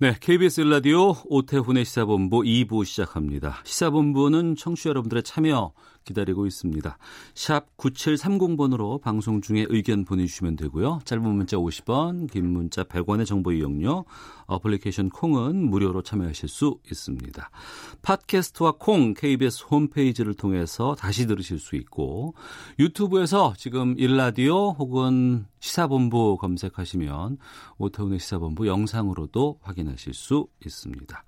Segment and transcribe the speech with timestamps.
[0.00, 3.56] 네, KBS 라디오 오태훈의 시사본부 2부 시작합니다.
[3.64, 5.72] 시사본부는 청취자 여러분들의 참여
[6.08, 6.98] 기다리고 있습니다.
[7.34, 11.00] 샵 9730번으로 방송 중에 의견 보내주시면 되고요.
[11.04, 14.04] 짧은 문자 50원, 긴 문자 100원의 정보 이용료,
[14.46, 17.50] 어플리케이션 콩은 무료로 참여하실 수 있습니다.
[18.02, 22.34] 팟캐스트와 콩 KBS 홈페이지를 통해서 다시 들으실 수 있고
[22.78, 27.38] 유튜브에서 지금 일라디오 혹은 시사본부 검색하시면
[27.76, 31.24] 오태훈의 시사본부 영상으로도 확인하실 수 있습니다.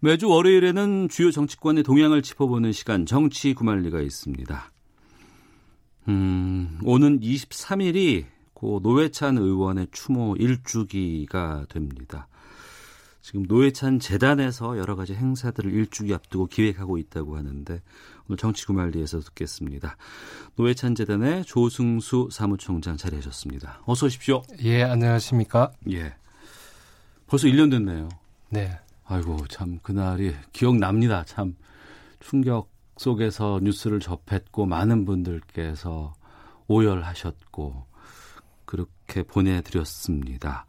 [0.00, 4.72] 매주 월요일에는 주요 정치권의 동향을 짚어보는 시간 정치 구말리가 있습니다.
[6.08, 12.28] 음, 오는 23일이 고 노회찬 의원의 추모 1주기가 됩니다.
[13.20, 17.80] 지금 노회찬 재단에서 여러 가지 행사들을 일주기 앞두고 기획하고 있다고 하는데
[18.28, 19.96] 오늘 정치구말리에서 듣겠습니다.
[20.56, 23.80] 노회찬 재단의 조승수 사무총장 자리하셨습니다.
[23.86, 24.42] 어서 오십시오.
[24.62, 25.72] 예, 안녕하십니까?
[25.90, 26.14] 예.
[27.26, 28.10] 벌써 1년 됐네요.
[28.50, 28.78] 네.
[29.06, 31.24] 아이고 참 그날이 기억납니다.
[31.24, 31.56] 참
[32.20, 36.14] 충격 속에서 뉴스를 접했고 많은 분들께서
[36.68, 37.86] 오열하셨고
[38.64, 40.66] 그렇게 보내드렸습니다.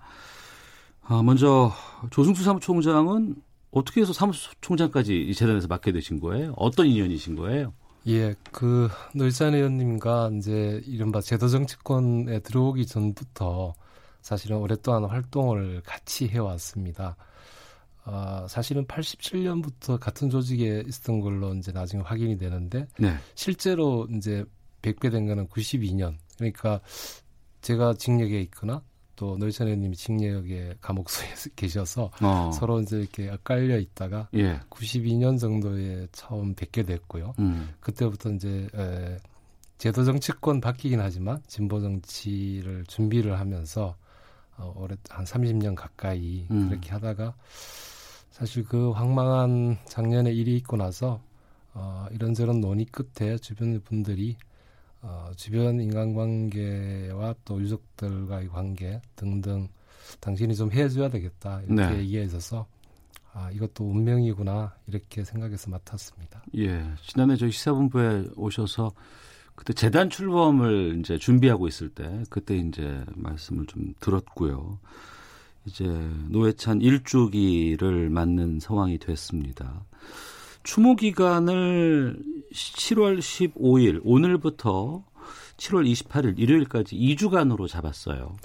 [1.03, 1.71] 아, 먼저
[2.09, 3.35] 조승수 사무총장은
[3.71, 6.53] 어떻게 해서 사무총장까지 이 재단에서 맡게 되신 거예요?
[6.57, 7.73] 어떤 인연이신 거예요?
[8.07, 13.73] 예, 그 노일산 의원님과 이제 이른바 제도 정치권에 들어오기 전부터
[14.21, 17.15] 사실은 오랫동안 활동을 같이 해왔습니다.
[18.05, 23.15] 어, 사실은 87년부터 같은 조직에 있었던 걸로 이제 나중에 확인이 되는데 네.
[23.33, 24.45] 실제로 이제
[24.81, 26.15] 백배된 거는 92년.
[26.37, 26.79] 그러니까
[27.61, 28.83] 제가 징역에 있거나
[29.15, 32.51] 또 노희찬 의원님이 징역에 감옥소에 계셔서 어.
[32.53, 34.59] 서로 이제 이렇게 깔려 있다가 예.
[34.69, 37.33] 92년 정도에 처음 뵙게 됐고요.
[37.39, 37.73] 음.
[37.79, 39.17] 그때부터 이제 에,
[39.77, 43.95] 제도 정치권 바뀌긴 하지만 진보 정치를 준비를 하면서
[44.57, 46.69] 어, 올해 한 30년 가까이 음.
[46.69, 47.33] 그렇게 하다가
[48.35, 51.21] 사실 그 황망한 작년에 일이 있고 나서
[51.73, 54.35] 어, 이런저런 논의 끝에 주변 분들이
[55.01, 59.69] 어, 주변 인간관계와 또 유족들과의 관계 등등
[60.19, 61.99] 당신이 좀 해줘야 되겠다 이렇게 네.
[61.99, 62.67] 얘기해 있어서
[63.31, 66.43] 아 이것도 운명이구나 이렇게 생각해서 맡았습니다.
[66.57, 66.83] 예.
[67.03, 68.91] 지난해 저희 시사본부에 오셔서
[69.55, 74.77] 그때 재단 출범을 이제 준비하고 있을 때 그때 이제 말씀을 좀 들었고요.
[75.65, 75.85] 이제
[76.29, 79.85] 노회찬 일주기를 맞는 상황이 됐습니다.
[80.63, 82.19] 추모 기간을
[82.51, 85.03] 7월 15일 오늘부터
[85.57, 88.35] 7월 28일 일요일까지 2주간으로 잡았어요.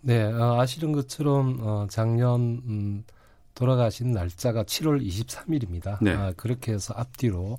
[0.00, 3.04] 네, 어, 아시는 것처럼 어, 작년 음,
[3.54, 5.98] 돌아가신 날짜가 7월 23일입니다.
[6.02, 6.12] 네.
[6.12, 7.58] 아, 그렇게 해서 앞뒤로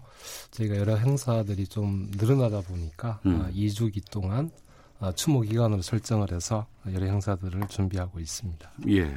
[0.51, 3.41] 저희가 여러 행사들이 좀 늘어나다 보니까 음.
[3.41, 4.62] 아, 2주기 동안 아,
[5.12, 8.72] 추모 기간으로 설정을 해서 여러 행사들을 준비하고 있습니다.
[8.90, 9.14] 예.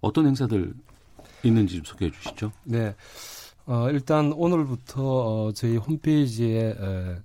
[0.00, 0.74] 어떤 행사들
[1.42, 2.52] 있는지 좀 소개해 주시죠.
[2.64, 2.94] 네,
[3.66, 7.16] 어, 일단 오늘부터 어, 저희 홈페이지에 에,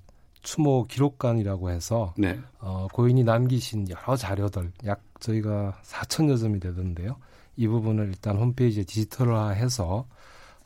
[0.41, 2.39] 추모 기록관이라고 해서 네.
[2.59, 7.17] 어, 고인이 남기신 여러 자료들 약 저희가 4천여 점이 되던데요.
[7.57, 10.07] 이 부분을 일단 홈페이지에 디지털화해서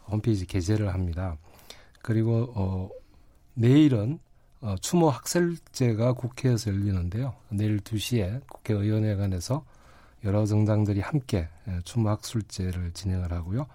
[0.07, 1.37] 홈페이지 게재를 합니다.
[2.01, 2.89] 그리고 어,
[3.53, 4.19] 내일은
[4.61, 7.33] 어, 추모 학설제가 국회에서 열리는데요.
[7.49, 9.63] 내일 2시에 국회의원회관에서
[10.25, 13.67] 여러 정당들이 함께 예, 추모 학술제를 진행을 하고요.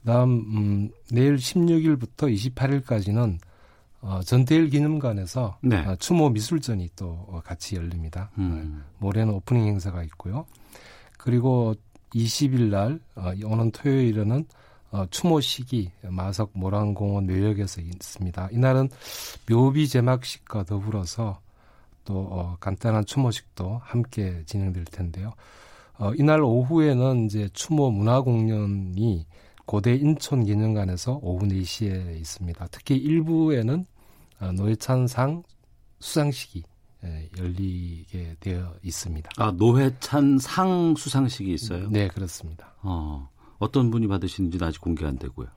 [0.00, 3.38] 그다음 음, 내일 16일부터 28일까지는
[4.00, 5.78] 어, 전태일 기념관에서 네.
[5.78, 8.30] 어, 추모 미술전이 또 어, 같이 열립니다.
[8.38, 8.84] 음.
[8.98, 10.46] 모레는 오프닝 행사가 있고요.
[11.16, 11.74] 그리고
[12.14, 14.46] 20일 날 어, 오는 토요일에는
[14.90, 18.48] 어, 추모 시기 마석 모란공원 묘역에서 있습니다.
[18.52, 18.88] 이날은
[19.48, 21.40] 묘비 제막식과 더불어서
[22.04, 25.34] 또 어, 간단한 추모식도 함께 진행될 텐데요.
[25.98, 29.26] 어, 이날 오후에는 이제 추모 문화 공연이
[29.66, 32.68] 고대 인천 기념관에서 오후 4시에 있습니다.
[32.70, 33.84] 특히 일부에는
[34.40, 35.42] 어, 노회찬상
[36.00, 36.62] 수상식이
[37.04, 39.30] 예, 열리게 되어 있습니다.
[39.36, 41.88] 아, 노회찬 상 수상식이 있어요?
[41.90, 42.74] 네, 그렇습니다.
[42.82, 43.28] 어.
[43.58, 45.48] 어떤 분이 받으시는지는 아직 공개 안 되고요.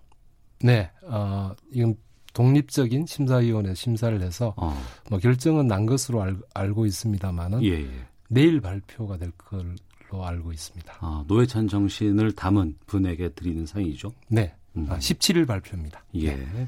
[0.64, 1.96] 네, 어, 이건
[2.34, 4.80] 독립적인 심사위원회 심사를 해서 어.
[5.10, 8.08] 뭐 결정은 난 것으로 알, 알고 있습니다만은 예, 예.
[8.30, 10.98] 내일 발표가 될 걸로 알고 있습니다.
[11.02, 14.14] 아, 노회찬 정신을 담은 분에게 드리는 상이죠.
[14.30, 14.54] 네.
[14.78, 14.88] 음.
[14.90, 16.04] 아, 17일 발표입니다.
[16.16, 16.68] 예.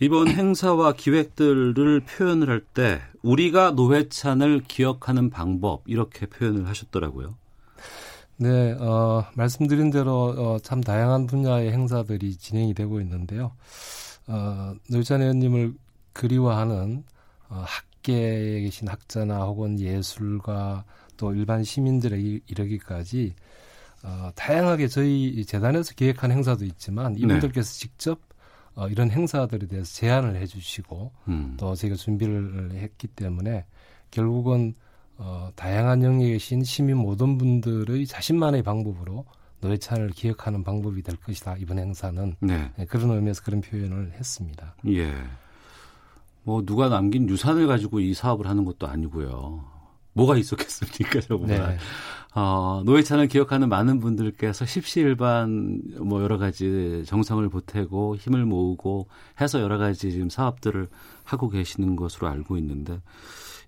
[0.00, 7.36] 이번 행사와 기획들을 표현을 할 때 우리가 노회찬을 기억하는 방법 이렇게 표현을 하셨더라고요.
[8.40, 13.52] 네, 어, 말씀드린 대로 어, 참 다양한 분야의 행사들이 진행이 되고 있는데요.
[14.28, 15.74] 어, 노회찬 의원님을
[16.12, 17.02] 그리워하는
[17.48, 20.84] 어, 학계에 계신 학자나 혹은 예술가
[21.16, 23.34] 또 일반 시민들에게 이르기까지
[24.04, 28.20] 어, 다양하게 저희 재단에서 기획한 행사도 있지만 이분들께서 직접
[28.76, 31.56] 어, 이런 행사들에 대해서 제안을 해주시고 음.
[31.58, 33.66] 또 저희가 준비를 했기 때문에
[34.12, 34.74] 결국은
[35.18, 39.24] 어, 다양한 영역에 계신 시민 모든 분들의 자신만의 방법으로
[39.60, 42.70] 노회찬을 기억하는 방법이 될 것이다 이번 행사는 네.
[42.76, 44.76] 네, 그런 의미에서 그런 표현을 했습니다.
[44.86, 45.12] 예.
[46.44, 49.64] 뭐 누가 남긴 유산을 가지고 이 사업을 하는 것도 아니고요.
[50.12, 51.48] 뭐가 있었겠습니까, 정말.
[51.48, 51.78] 네,
[52.34, 59.08] 어, 노회찬을 기억하는 많은 분들께서 십시일반 뭐 여러 가지 정성을 보태고 힘을 모으고
[59.40, 60.88] 해서 여러 가지 지금 사업들을
[61.24, 63.00] 하고 계시는 것으로 알고 있는데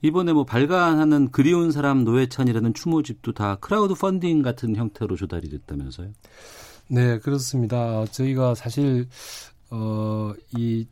[0.03, 6.13] 이번에 뭐 발간하는 그리운 사람 노회찬이라는 추모집도 다 크라우드 펀딩 같은 형태로 조달이 됐다면서요?
[6.89, 8.05] 네 그렇습니다.
[8.07, 9.07] 저희가 사실
[9.71, 10.87] 어, 이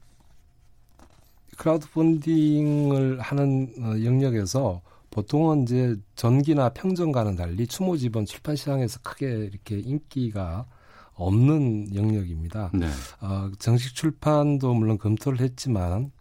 [1.57, 4.81] 크라우드 펀딩을 하는 어, 영역에서
[5.11, 10.67] 보통은 이제 전기나 평전과는 달리 추모집은 출판 시장에서 크게 이렇게 인기가
[11.15, 12.71] 없는 영역입니다.
[12.75, 12.87] 네.
[13.21, 16.13] 어, 정식 출판도 물론 검토를 했지만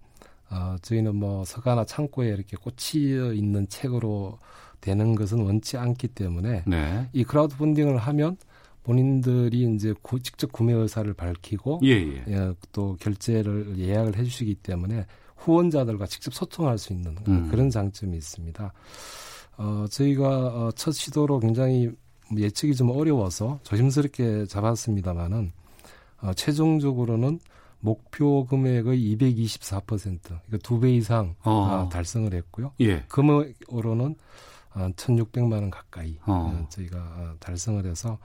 [0.49, 4.39] 어, 저희는 뭐 서가나 창고에 이렇게 꽂혀 있는 책으로
[4.81, 7.09] 되는 것은 원치 않기 때문에 네.
[7.13, 8.37] 이 크라우드 펀딩을 하면
[8.83, 12.23] 본인들이 이제 구, 직접 구매 의사를 밝히고 예, 예.
[12.29, 15.05] 예, 또 결제를 예약을 해주시기 때문에
[15.35, 17.49] 후원자들과 직접 소통할 수 있는 음.
[17.49, 18.73] 그런 장점이 있습니다.
[19.57, 21.91] 어, 저희가 어, 첫 시도로 굉장히
[22.35, 25.51] 예측이 좀 어려워서 조심스럽게 잡았습니다만은
[26.21, 27.39] 어, 최종적으로는
[27.79, 31.51] 목표 금액의 224% 그러니까 두 배 이상 어.
[31.85, 32.73] 어, 달성을 했고요.
[32.81, 33.03] 예.
[33.07, 34.15] 금액으로는
[34.69, 36.33] 한 1,600만 원 가까이 어.
[36.63, 38.17] 어, 저희가 어, 달성을 해서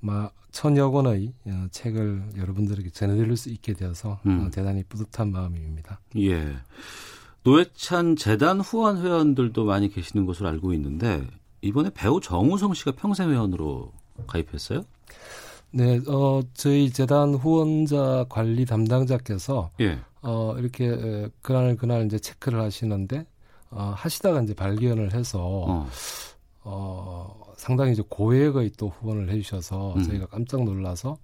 [0.00, 4.46] 막 천여 권의 어, 책을 여러분들에게 전해드릴 수 있게 되어서 음.
[4.46, 6.00] 어, 대단히 뿌듯한 마음입니다.
[6.16, 6.56] 예.
[7.44, 11.26] 노회찬 재단 후원 회원들도 많이 계시는 것으로 알고 있는데
[11.62, 13.92] 이번에 배우 정우성 씨가 평생 회원으로
[14.26, 14.82] 가입했어요?
[15.70, 19.98] 네, 어, 저희 재단 후원자 관리 담당자께서 예.
[20.22, 23.26] 어, 이렇게 에, 그날 그날 이제 체크를 하시는데
[23.70, 25.88] 어, 하시다가 이제 발견을 해서 어.
[26.64, 30.02] 어, 상당히 이제 고액의 또 후원을 해주셔서 음.
[30.02, 31.18] 저희가 깜짝 놀라서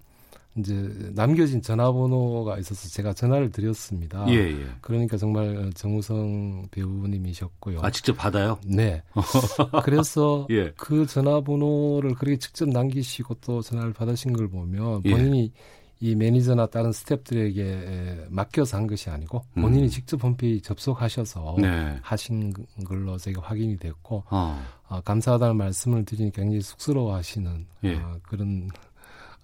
[0.56, 4.24] 이제 남겨진 전화번호가 있어서 제가 전화를 드렸습니다.
[4.28, 4.66] 예, 예.
[4.80, 7.80] 그러니까 정말 정우성 배우님이셨고요.
[7.82, 8.58] 아, 직접 받아요?
[8.64, 9.02] 네.
[9.82, 10.72] 그래서 예.
[10.76, 15.10] 그 전화번호를 그렇게 직접 남기시고 또 전화를 받으신 걸 보면 예.
[15.10, 15.52] 본인이
[16.00, 19.88] 이 매니저나 다른 스탭들에게 에, 맡겨서 한 것이 아니고 본인이 음.
[19.88, 21.98] 직접 홈페이지 접속하셔서 네.
[22.02, 22.52] 하신
[22.84, 24.62] 걸로 저희가 확인이 됐고 어.
[24.88, 27.94] 어, 감사하다는 말씀을 드리니까 굉장히 쑥스러워하시는 예.
[27.94, 28.68] 어, 그런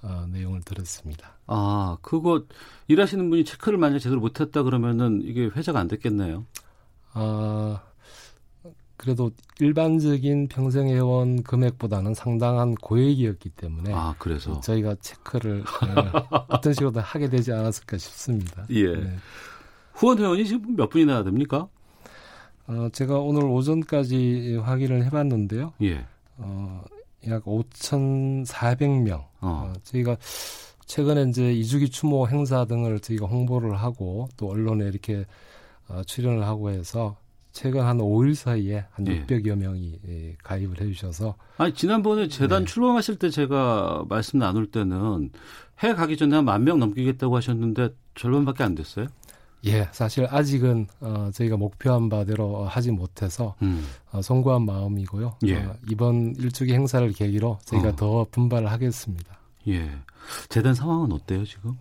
[0.03, 1.37] 어, 내용을 들었습니다.
[1.47, 2.45] 아, 그거
[2.89, 6.47] 일하시는 분이 체크를 만약 제대로 못했다 그러면은 이게 회자가 안 됐겠네요.
[7.13, 7.83] 아,
[8.97, 9.31] 그래도
[9.61, 14.61] 일반적인 평생회원 금액보다는 상당한 고액이었기 때문에 아, 그래서.
[14.61, 15.95] 저희가 체크를 예,
[16.49, 18.67] 어떤 식으로든 하게 되지 않았을까 싶습니다.
[18.71, 18.95] 예.
[18.95, 19.17] 네.
[19.95, 21.69] 후원 회원이 지금 몇 분이나 됩니까?
[22.67, 25.73] 어, 제가 오늘 오전까지 확인을 해봤는데요.
[25.83, 26.07] 예.
[26.37, 26.85] 어,
[27.29, 29.13] 약 5,400명.
[29.15, 29.27] 어.
[29.41, 30.17] 어, 저희가
[30.87, 35.25] 최근에 이제 이주기 추모 행사 등을 저희가 홍보를 하고 또 언론에 이렇게
[35.89, 37.17] 어, 출연을 하고 해서
[37.53, 39.25] 최근 한 5일 사이에 한 예.
[39.27, 42.73] 600여 명이 예, 가입을 해주셔서 아니, 지난번에 재단 네.
[42.73, 45.31] 출범하실 때 제가 말씀 나눌 때는
[45.83, 49.07] 해 가기 전에 한 만 명 넘기겠다고 하셨는데 절반밖에 안 됐어요?
[49.67, 53.87] 예 사실 아직은 어, 저희가 목표한 바대로 하지 못해서 음.
[54.13, 55.37] 어, 송구한 마음이고요.
[55.47, 55.57] 예.
[55.57, 57.97] 어, 이번 일주기 행사를 계기로 저희가 어.
[57.97, 59.39] 더 분발을 하겠습니다.
[59.69, 59.91] 예.
[60.49, 61.77] 재단 상황은 어때요, 지금?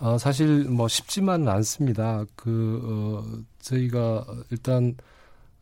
[0.00, 2.24] 어, 사실 뭐 쉽지만은 않습니다.
[2.34, 4.96] 그 어, 저희가 일단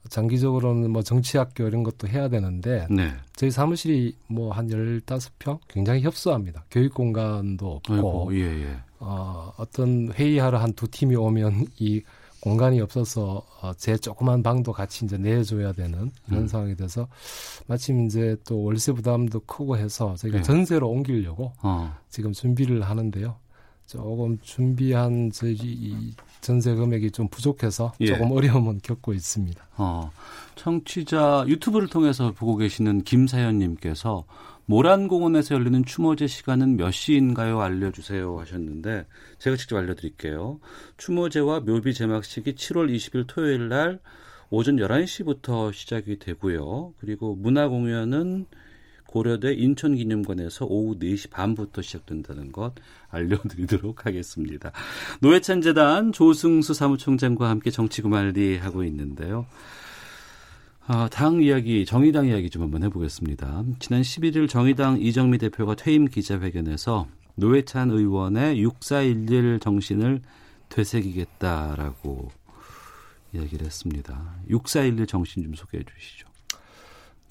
[0.09, 3.13] 장기적으로는 뭐 정치학교 이런 것도 해야 되는데 네.
[3.37, 6.65] 저희 사무실이 뭐한 15평 굉장히 협소합니다.
[6.71, 8.77] 교육 공간도 없고 아이고, 예, 예.
[9.01, 12.03] 어, 어떤 회의하러 한 두 팀이 오면 이
[12.41, 16.49] 공간이 없어서 어, 제 조그만 방도 같이 이제 내줘야 되는 이런 음.
[16.49, 17.07] 상황이 돼서
[17.67, 20.43] 마침 이제 또 월세 부담도 크고 해서 저희가 네.
[20.43, 21.95] 전세로 옮기려고 어.
[22.09, 23.37] 지금 준비를 하는데요.
[23.87, 28.07] 조금 준비한 저희 이 전세 금액이 좀 부족해서 예.
[28.07, 29.63] 조금 어려움은 겪고 있습니다.
[29.77, 30.11] 어,
[30.55, 34.25] 청취자 유튜브를 통해서 보고 계시는 김사연님께서
[34.71, 37.61] 모란공원에서 열리는 추모제 시간은 몇 시인가요?
[37.61, 39.05] 알려주세요 하셨는데
[39.39, 40.61] 제가 직접 알려드릴게요.
[40.97, 43.99] 추모제와 묘비 제막식이 7월 20일 토요일 날
[44.49, 46.95] 오전 11시부터 시작이 되고요.
[47.01, 48.47] 그리고 문화공연은
[49.09, 52.75] 고려대 인천기념관에서 오후 4시 반부터 시작된다는 것
[53.09, 54.71] 알려드리도록 하겠습니다.
[55.21, 59.47] 노회찬 재단 조승수 사무총장과 함께 정치구말리 하고 있는데요.
[60.93, 63.63] 아, 당 이야기, 정의당 이야기 좀 한번 해보겠습니다.
[63.79, 67.07] 지난 11일 정의당 이정미 대표가 퇴임 기자회견에서
[67.37, 70.21] 노회찬 의원의 6411 정신을
[70.69, 72.33] 되새기겠다라고
[73.33, 74.35] 이야기를 했습니다.
[74.49, 76.27] 6411 정신 좀 소개해 주시죠.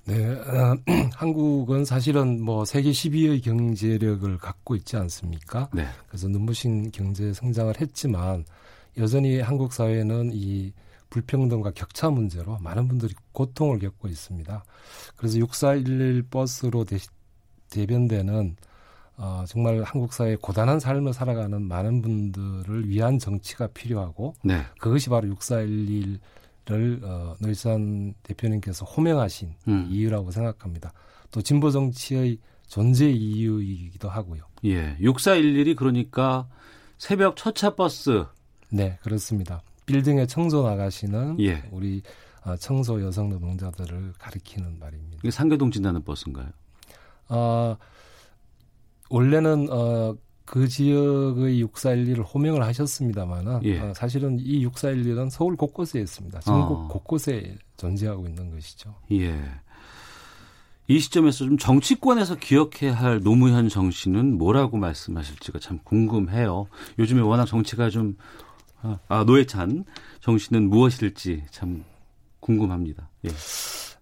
[0.05, 0.77] 네, 어,
[1.15, 5.69] 한국은 사실은 뭐 세계 10위의 경제력을 갖고 있지 않습니까?
[5.73, 5.85] 네.
[6.07, 8.45] 그래서 눈부신 경제 성장을 했지만
[8.97, 10.71] 여전히 한국 사회는 이
[11.09, 14.63] 불평등과 격차 문제로 많은 분들이 고통을 겪고 있습니다.
[15.15, 16.97] 그래서 6411 버스로 대,
[17.69, 18.55] 대변되는
[19.17, 24.61] 어, 정말 한국 사회의 고단한 삶을 살아가는 많은 분들을 위한 정치가 필요하고 네.
[24.79, 29.87] 그것이 바로 6411을 어, 노희산 대표님께서 호명하신 음.
[29.89, 30.93] 이유라고 생각합니다.
[31.31, 32.37] 또 진보 정치의
[32.67, 34.43] 존재 이유이기도 하고요.
[34.65, 34.95] 예.
[34.97, 36.47] 6411이 그러니까
[36.97, 38.25] 새벽 첫차 버스.
[38.69, 39.61] 네, 그렇습니다.
[39.89, 41.63] 빌딩에 청소 나가시는 예.
[41.71, 42.03] 우리
[42.45, 45.17] 어, 청소 여성 노동자들을 가리키는 말입니다.
[45.23, 46.47] 이게 상계동 진다는 버스인가요?
[47.29, 47.75] 어,
[49.09, 50.15] 원래는 어,
[50.45, 53.79] 그 지역의 6411을 호명을 하셨습니다만은 예.
[53.79, 56.39] 어, 사실은 이 6411은 서울 곳곳에 있습니다.
[56.41, 56.87] 전국 어.
[56.87, 58.95] 곳곳에 존재하고 있는 것이죠.
[59.11, 59.39] 예.
[60.87, 66.67] 이 시점에서 좀 정치권에서 기억해야 할 노무현 정신은 뭐라고 말씀하실지가 참 궁금해요.
[66.97, 68.17] 요즘에 워낙 정치가 좀,
[68.81, 69.85] 아, 아, 노회찬
[70.21, 71.83] 정신은 무엇일지 참
[72.39, 73.09] 궁금합니다.
[73.25, 73.29] 예.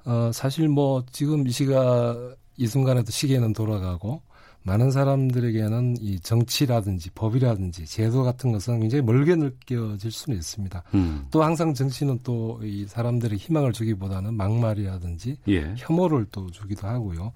[0.10, 4.22] 어, 사실 뭐 지금 이 시가 이 순간에도 시계는 돌아가고
[4.64, 10.84] 많은 사람들에게는 이 정치라든지 법이라든지 제도 같은 것은 굉장히 멀게 느껴질 수는 있습니다.
[10.94, 11.26] 음.
[11.32, 15.74] 또 항상 정치는 또 이 사람들의 희망을 주기보다는 막말이라든지 예.
[15.78, 17.32] 혐오를 또 주기도 하고요.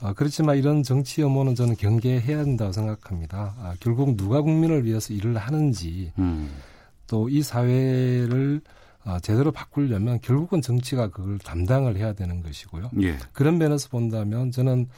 [0.00, 3.54] 아, 그렇지만 이런 정치 혐오는 저는 경계해야 한다고 생각합니다.
[3.58, 6.50] 아, 결국 누가 국민을 위해서 일을 하는지 음.
[7.06, 8.62] 또이 사회를
[9.04, 12.90] 아, 제대로 바꾸려면 결국은 정치가 그걸 담당을 해야 되는 것이고요.
[13.02, 13.16] 예.
[13.32, 14.88] 그런 면에서 본다면 저는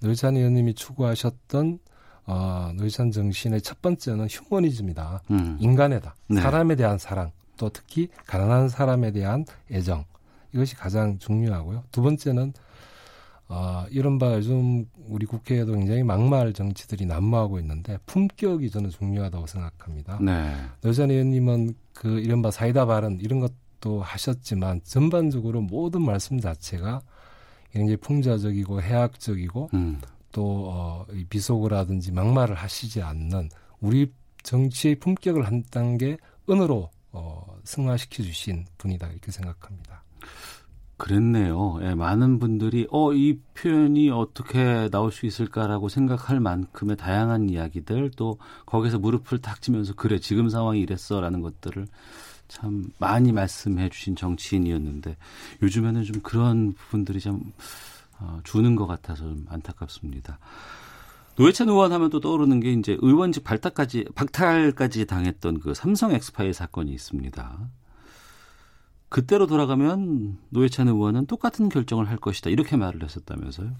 [0.00, 1.78] 노회찬 의원님이 추구하셨던
[2.26, 5.22] 어, 노회찬 정신의 첫 번째는 휴머니즘이다.
[5.32, 5.56] 음.
[5.58, 6.14] 인간애다.
[6.28, 6.40] 네.
[6.40, 10.04] 사람에 대한 사랑, 또 특히 가난한 사람에 대한 애정.
[10.52, 11.84] 이것이 가장 중요하고요.
[11.90, 12.52] 두 번째는
[13.52, 20.20] 어, 이른바 요즘 우리 국회에도 굉장히 막말 정치들이 난무하고 있는데 품격이 저는 중요하다고 생각합니다.
[20.22, 20.54] 네.
[20.82, 27.02] 노전 의원님은 그 이른바 사이다 발언 이런 것도 하셨지만 전반적으로 모든 말씀 자체가
[27.72, 30.00] 굉장히 풍자적이고 해학적이고 음.
[30.30, 33.48] 또 어, 이 비속어라든지 막말을 하시지 않는
[33.80, 34.12] 우리
[34.44, 36.16] 정치의 품격을 한 단계
[36.48, 40.04] 은으로 어, 승화시켜 주신 분이다 이렇게 생각합니다.
[41.00, 41.78] 그랬네요.
[41.82, 48.38] 예, 많은 분들이 어, 이 표현이 어떻게 나올 수 있을까라고 생각할 만큼의 다양한 이야기들 또
[48.66, 51.86] 거기서 무릎을 탁 치면서 그래 지금 상황이 이랬어라는 것들을
[52.48, 55.16] 참 많이 말씀해 주신 정치인이었는데
[55.62, 57.52] 요즘에는 좀 그런 부분들이 좀
[58.18, 60.38] 어, 주는 것 같아서 좀 안타깝습니다.
[61.36, 66.92] 노회찬 의원 하면 또 떠오르는 게 이제 의원직 발탁까지 박탈까지 당했던 그 삼성 엑스파일 사건이
[66.92, 67.70] 있습니다.
[69.10, 73.72] 그때로 돌아가면 노회찬 의원은 똑같은 결정을 할 것이다 이렇게 말을 했었다면서요?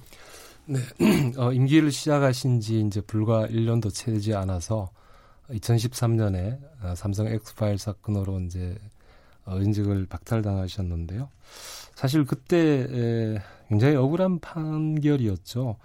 [0.66, 0.78] 네,
[1.38, 4.90] 어, 임기를 시작하신 지 이제 불과 1년도 채지 않아서
[5.48, 8.76] 2013년에 어, 삼성 엑스파일 사건으로 이제
[9.44, 11.28] 어, 은직을 박탈당하셨는데요.
[11.94, 15.76] 사실 그때 에, 굉장히 억울한 판결이었죠.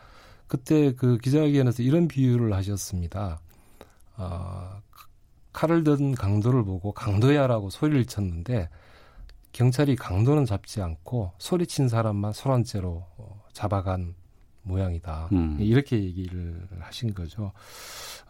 [0.47, 3.39] 그때 그 기자회견에서 이런 비유를 하셨습니다.
[4.17, 4.81] 어,
[5.53, 8.69] 칼을 든 강도를 보고 강도야라고 소리를 쳤는데
[9.55, 14.13] 경찰이 강도는 잡지 않고 소리친 사람만 소란죄로 어, 잡아간
[14.63, 15.29] 모양이다.
[15.31, 15.55] 음.
[15.61, 17.53] 이렇게 얘기를 하신 거죠.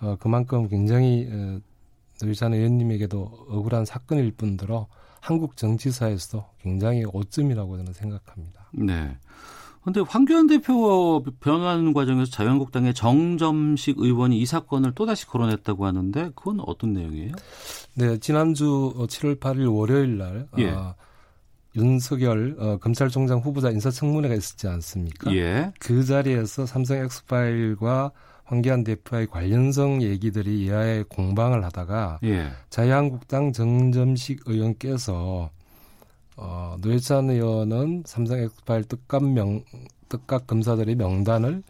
[0.01, 1.59] 어, 그만큼 굉장히 어,
[2.21, 4.85] 노유찬 의원님에게도 억울한 사건일 뿐더러
[5.19, 8.69] 한국 정치사에서도 굉장히 오점이라고 저는 생각합니다.
[8.73, 9.17] 네.
[9.83, 16.93] 근데 황교안 대표 변호하는 과정에서 자유한국당의 정점식 의원이 이 사건을 또다시 거론했다고 하는데 그건 어떤
[16.93, 17.31] 내용이에요?
[17.95, 20.69] 네, 지난주 7월 8일 월요일 날 예.
[20.69, 20.95] 어,
[21.75, 25.33] 윤석열 어, 검찰총장 후보자 인사청문회가 있었지 않습니까?
[25.35, 25.71] 예.
[25.79, 28.11] 그 자리에서 삼성 엑스파일과
[28.45, 32.49] 황교안 대표의 관련성 얘기들이 여야에 공방을 하다가 예.
[32.69, 35.49] 자유한국당 정점식 의원께서
[36.37, 39.63] 어, 노회찬 의원은 삼성 엑스파일 뜻값 명
[40.09, 41.63] 뜻값 검사들의 명단을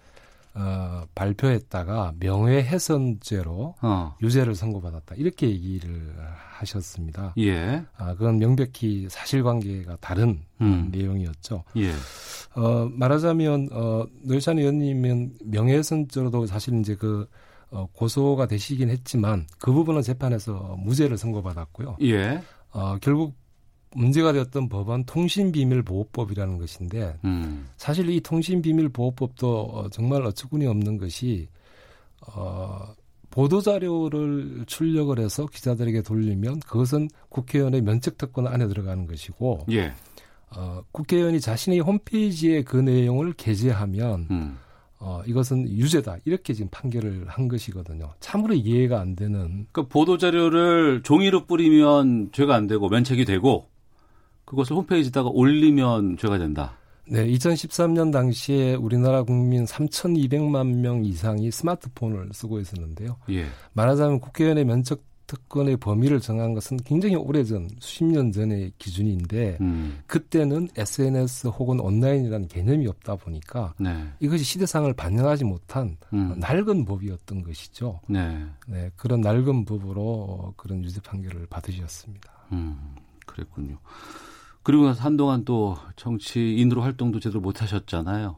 [0.55, 4.15] 어, 발표했다가 명예훼손죄로 어.
[4.21, 6.13] 유죄를 선고받았다 이렇게 얘기를
[6.53, 7.33] 하셨습니다.
[7.37, 7.83] 예.
[7.97, 10.89] 아, 그건 명백히 사실관계가 다른 음.
[10.91, 11.65] 내용이었죠.
[11.77, 11.91] 예.
[12.55, 17.27] 어, 말하자면 어, 노회찬 의원님은 명예훼손죄로도 사실 이제 그
[17.69, 21.97] 어, 고소가 되시긴 했지만 그 부분은 재판에서 무죄를 선고받았고요.
[22.03, 22.41] 예.
[22.71, 23.35] 어, 결국
[23.95, 27.67] 문제가 되었던 법은 통신비밀보호법이라는 것인데 음.
[27.77, 31.47] 사실 이 통신비밀보호법도 어, 정말 어처구니 없는 것이
[32.27, 32.93] 어,
[33.29, 39.93] 보도자료를 출력을 해서 기자들에게 돌리면 그것은 국회의원의 면책특권 안에 들어가는 것이고 예.
[40.55, 44.57] 어, 국회의원이 자신의 홈페이지에 그 내용을 게재하면 음.
[44.99, 48.13] 어, 이것은 유죄다 이렇게 지금 판결을 한 것이거든요.
[48.19, 53.67] 참으로 이해가 안 되는 그 보도 자료를 종이로 뿌리면 죄가 안 되고 면책이 되고
[54.45, 56.77] 그것을 홈페이지에다가 올리면 죄가 된다.
[57.07, 63.17] 네, 2013년 당시에 우리나라 국민 3,200만 명 이상이 스마트폰을 쓰고 있었는데요.
[63.29, 63.45] 예.
[63.73, 69.99] 말하자면 국회의원의 면책 특권의 범위를 정한 것은 굉장히 오래전 수십 년 전의 기준인데 음.
[70.07, 74.07] 그때는 SNS 혹은 온라인이라는 개념이 없다 보니까 네.
[74.19, 76.35] 이것이 시대상을 반영하지 못한 음.
[76.39, 77.99] 낡은 법이었던 것이죠.
[78.07, 78.45] 네.
[78.67, 82.31] 네, 그런 낡은 법으로 어, 그런 유죄 판결을 받으셨습니다.
[82.51, 82.95] 음.
[83.25, 83.79] 그랬군요.
[84.65, 88.35] 그리고 나서 한동안 또 정치인으로 활동도 제대로 못 하셨잖아요.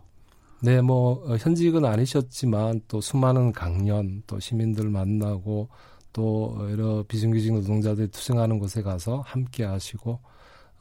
[0.59, 5.69] 네, 뭐 어, 현직은 아니셨지만 또 수많은 강연, 또 시민들 만나고
[6.11, 10.19] 또 여러 비정규직 노동자들 투쟁하는 곳에 가서 함께 하시고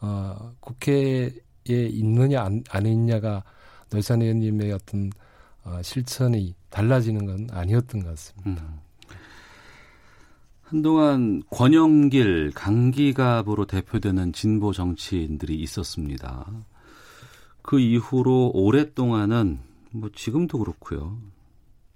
[0.01, 1.31] 어, 국회에
[1.69, 3.45] 있느냐 안, 안 있냐가
[3.91, 5.13] 노회찬 의원님의 어떤
[5.63, 8.65] 어, 실천이 달라지는 건 아니었던 것 같습니다.
[8.65, 8.86] 음.
[10.69, 16.45] 한동안 권영길, 강기갑으로 대표되는 진보 정치인들이 있었습니다.
[17.63, 19.61] 그 이후로 오랫동안은
[19.93, 21.19] 뭐 지금도 그렇고요.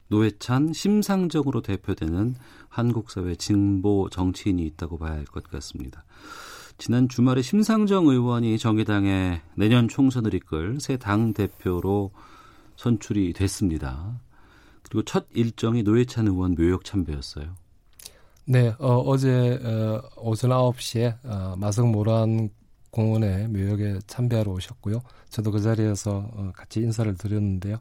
[0.07, 2.37] 노회찬, 심상정으로 대표되는
[2.69, 6.04] 한국 사회 진보 정치인이 있다고 봐야 할 것 같습니다.
[6.78, 12.13] 지난 주말에 심상정 의원이 정의당의 내년 총선을 이끌 새 당 대표로
[12.76, 14.21] 선출이 됐습니다.
[14.85, 17.60] 그리고 첫 일정이 노회찬 의원 묘역 참배였어요.
[18.47, 22.50] 네, 어, 제 어, 오전 9시에 어, 마성 모란
[22.91, 25.03] 공원에 묘역에 참배하러 오셨고요.
[25.29, 27.79] 저도 그 자리에서 어, 같이 인사를 드렸는데요.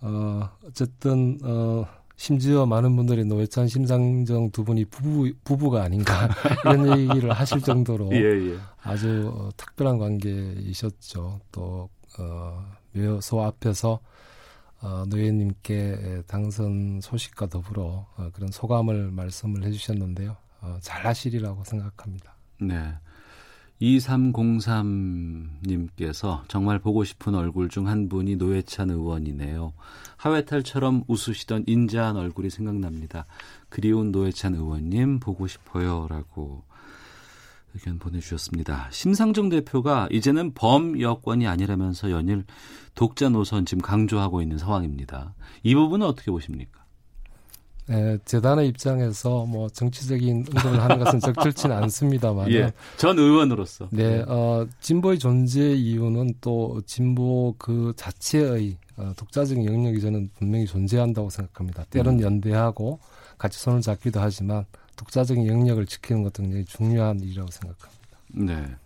[0.00, 1.86] 어, 어쨌든 어,
[2.16, 6.30] 심지어 많은 분들이 노회찬, 심상정 두 분이 부부, 부부가 아닌가
[6.64, 8.56] 이런 얘기를 하실 정도로 예.
[8.82, 11.40] 아주 어, 특별한 관계이셨죠.
[11.52, 14.00] 또 어, 묘소 앞에서
[14.80, 20.36] 어, 노예님께 당선 소식과 더불어 어, 그런 소감을 말씀을 해주셨는데요.
[20.60, 22.34] 어, 잘 하시리라고 생각합니다.
[22.60, 22.94] 네.
[23.80, 29.72] 2303님께서 정말 보고 싶은 얼굴 중 한 분이 노회찬 의원이네요.
[30.16, 33.26] 하회탈처럼 웃으시던 인자한 얼굴이 생각납니다.
[33.68, 36.62] 그리운 노회찬 의원님 보고 싶어요 라고
[37.76, 38.88] 의견 보내주셨습니다.
[38.90, 42.44] 심상정 대표가 이제는 범 여권이 아니라면서 연일
[42.94, 45.34] 독자 노선 지금 강조하고 있는 상황입니다.
[45.62, 46.84] 이 부분은 어떻게 보십니까?
[47.88, 53.88] 네, 재단의 입장에서 뭐 정치적인 응답을 하는 것은 적절치는 않습니다만, 예, 전 의원으로서.
[53.92, 61.30] 네, 어, 진보의 존재 이유는 또 진보 그 자체의 어, 독자적인 영역이 저는 분명히 존재한다고
[61.30, 61.84] 생각합니다.
[61.90, 62.22] 때론 음.
[62.22, 62.98] 연대하고
[63.38, 64.64] 같이 손을 잡기도 하지만
[64.96, 68.18] 독자적인 영역을 지키는 것도 굉장히 중요한 일이라고 생각합니다.
[68.28, 68.76] 네.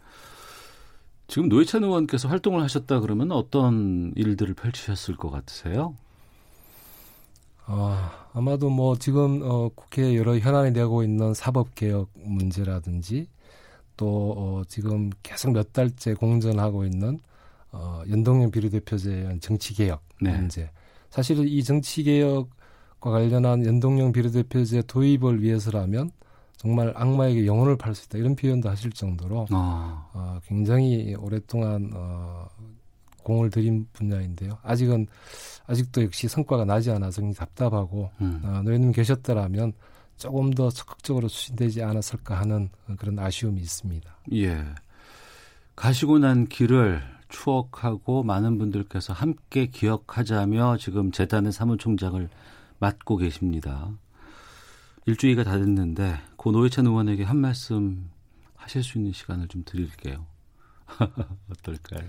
[1.29, 5.95] 지금 노회찬 의원께서 활동을 하셨다 그러면 어떤 일들을 펼치셨을 것 같으세요?
[7.69, 7.97] 어,
[8.33, 13.29] 아마도 뭐 지금 어, 국회에 여러 현안이 되고 있는 사법 개혁 문제라든지
[13.97, 17.21] 또 어, 지금 계속 몇 달째 공전하고 있는
[17.71, 20.33] 어, 연동형 비례대표제에 의한 정치 개혁 네.
[20.33, 20.71] 문제.
[21.11, 22.49] 사실은 이 정치 개혁과
[23.01, 26.11] 관련한 연동형 비례대표제 도입을 위해서라면
[26.57, 32.47] 정말 악마에게 영혼을 팔 수 있다 이런 표현도 하실 정도로 아, 어, 굉장히 오랫동안 어,
[33.23, 34.59] 공을 들인 분야인데요.
[34.63, 35.07] 아직은
[35.67, 38.43] 아직도 역시 성과가 나지 않아서 굉장히 답답하고 음.
[38.45, 39.73] 어, 노예님 계셨더라면
[40.19, 44.11] 조금 더 적극적으로 추진되지 않았을까 하는 그런 아쉬움이 있습니다.
[44.35, 44.63] 예.
[45.75, 52.29] 가시고 난 길을 추억하고 많은 분들께서 함께 기억하자며 지금 재단의 사무총장을
[52.81, 53.93] 맡고 계십니다.
[55.07, 58.11] 일주일가 다 됐는데 고 노회찬 의원에게 한 말씀
[58.57, 60.27] 하실 수 있는 시간을 좀 드릴게요.
[61.51, 62.09] 어떨까요?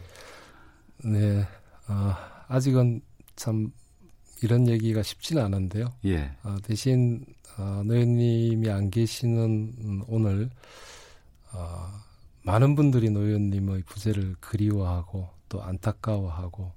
[1.04, 1.48] 네,
[1.88, 2.16] 어,
[2.48, 3.02] 아직은
[3.36, 3.72] 참
[4.42, 5.94] 이런 얘기가 쉽지는 않은데요.
[6.06, 6.36] 예.
[6.44, 7.26] 어, 대신
[7.58, 10.50] 어, 노현님이 안 계시는 음, 오늘
[11.54, 11.92] 어,
[12.44, 16.72] 많은 분들이 노현님의 부재를 그리워하고 또 안타까워하고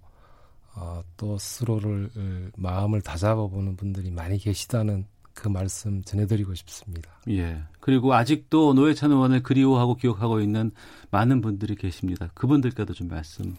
[0.77, 2.11] 어, 또 스스로를
[2.57, 7.11] 마음을 다잡아보는 분들이 많이 계시다는 그 말씀 전해드리고 싶습니다.
[7.29, 7.61] 예.
[7.81, 10.71] 그리고 아직도 노회찬 의원을 그리워하고 기억하고 있는
[11.11, 12.31] 많은 분들이 계십니다.
[12.35, 13.55] 그분들께도 좀 말씀해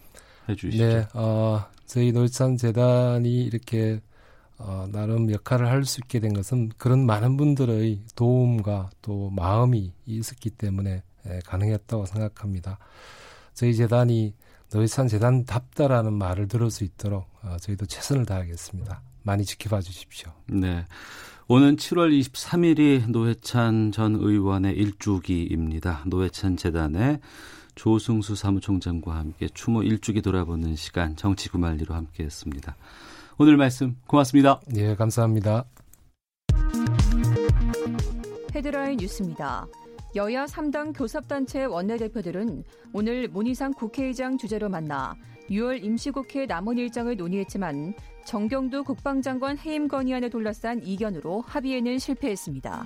[0.56, 0.84] 주시죠.
[0.84, 4.00] 네, 어, 저희 노회찬 재단이 이렇게
[4.58, 10.50] 어, 나름 역할을 할 수 있게 된 것은 그런 많은 분들의 도움과 또 마음이 있었기
[10.50, 12.78] 때문에 예, 가능했다고 생각합니다.
[13.52, 14.34] 저희 재단이
[14.72, 19.02] 노회찬 재단답다라는 말을 들을 수 있도록 어, 저희도 최선을 다하겠습니다.
[19.22, 20.32] 많이 지켜봐 주십시오.
[20.46, 20.84] 네.
[21.48, 26.02] 오는 7월 23일이 노회찬 전 의원의 일주기입니다.
[26.06, 27.20] 노회찬 재단의
[27.76, 32.76] 조승수 사무총장과 함께 추모 일주기 돌아보는 시간 정치구말리로 함께했습니다.
[33.38, 34.60] 오늘 말씀 고맙습니다.
[34.76, 35.66] 예, 감사합니다.
[38.54, 39.66] 헤드라인 뉴스입니다.
[40.16, 45.14] 여야 3당 교섭단체 원내대표들은 오늘 문희상 국회의장 주재로 만나
[45.50, 47.92] 6월 임시국회 남은 일정을 논의했지만
[48.24, 52.84] 정경두 국방장관 해임 건의안을 둘러싼 이견으로 합의에는 실패했습니다.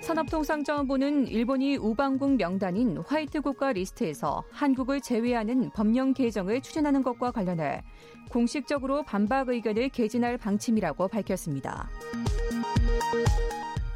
[0.00, 7.84] 산업통상자원부는 일본이 우방국 명단인 화이트 국가 리스트에서 한국을 제외하는 법령 개정을 추진하는 것과 관련해
[8.30, 11.88] 공식적으로 반박 의견을 개진할 방침이라고 밝혔습니다.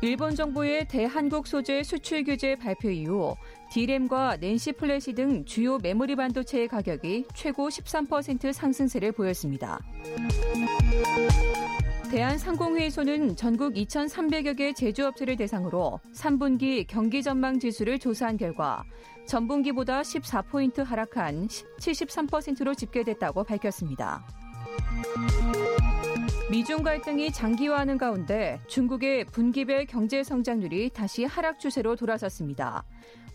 [0.03, 3.37] 일본 정부의 대한국 소재 수출 규제 발표 이후
[3.71, 9.79] 디램과 낸드 플래시 등 주요 메모리 반도체의 가격이 최고 13% 상승세를 보였습니다.
[12.11, 18.83] 대한상공회의소는 전국 2,300여 개 제조업체를 대상으로 3분기 경기 전망 지수를 조사한 결과
[19.27, 24.27] 전분기보다 14포인트 하락한 73%로 집계됐다고 밝혔습니다.
[26.51, 32.85] 미중 갈등이 장기화하는 가운데 중국의 분기별 경제 성장률이 다시 하락 추세로 돌아섰습니다.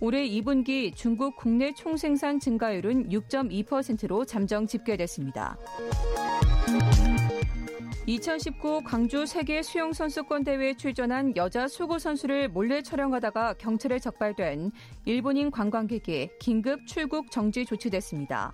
[0.01, 5.57] 올해 2분기 중국 국내 총생산 증가율은 6.2%로 잠정 집계됐습니다.
[8.05, 14.71] 2019 광주 세계 수영 선수권 대회에 출전한 여자 수구 선수를 몰래 촬영하다가 경찰에 적발된
[15.05, 18.53] 일본인 관광객이 긴급 출국 정지 조치됐습니다.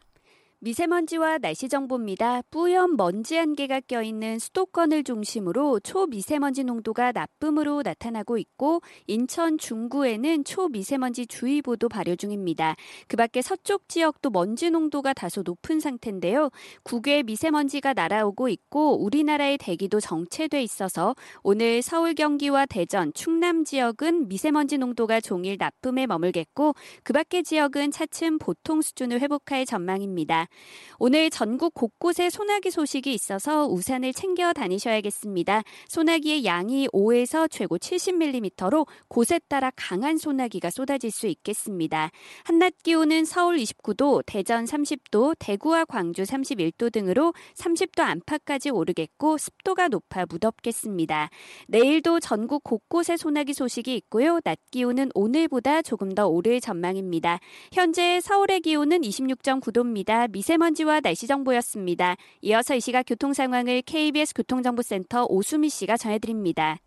[0.63, 2.43] 미세먼지와 날씨 정보입니다.
[2.51, 11.89] 뿌연 먼지 안개가 껴있는 수도권을 중심으로 초미세먼지 농도가 나쁨으로 나타나고 있고 인천 중구에는 초미세먼지 주의보도
[11.89, 12.75] 발효 중입니다.
[13.07, 16.51] 그 밖에 서쪽 지역도 먼지 농도가 다소 높은 상태인데요.
[16.83, 24.77] 국외 미세먼지가 날아오고 있고 우리나라의 대기도 정체돼 있어서 오늘 서울 경기와 대전, 충남 지역은 미세먼지
[24.77, 30.49] 농도가 종일 나쁨에 머물겠고 그 밖의 지역은 차츰 보통 수준을 회복할 전망입니다.
[30.99, 35.63] 오늘 전국 곳곳에 소나기 소식이 있어서 우산을 챙겨 다니셔야겠습니다.
[35.87, 42.11] 소나기의 양이 5에서 최고 70mm로 곳에 따라 강한 소나기가 쏟아질 수 있겠습니다.
[42.43, 50.25] 한낮 기온은 서울 29도, 대전 30도, 대구와 광주 31도 등으로 30도 안팎까지 오르겠고 습도가 높아
[50.29, 51.29] 무덥겠습니다.
[51.67, 54.39] 내일도 전국 곳곳에 소나기 소식이 있고요.
[54.41, 57.39] 낮 기온은 오늘보다 조금 더 오를 전망입니다.
[57.73, 60.29] 현재 서울의 기온은 26.9도입니다.
[60.41, 62.15] 미세먼지와 날씨 정보였습니다.
[62.41, 66.79] 이어서 이 시각 교통 상황을 KBS 교통정보센터 오수미 씨가 전해드립니다.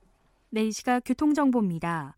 [0.50, 2.16] 네, 이 시각 교통정보입니다.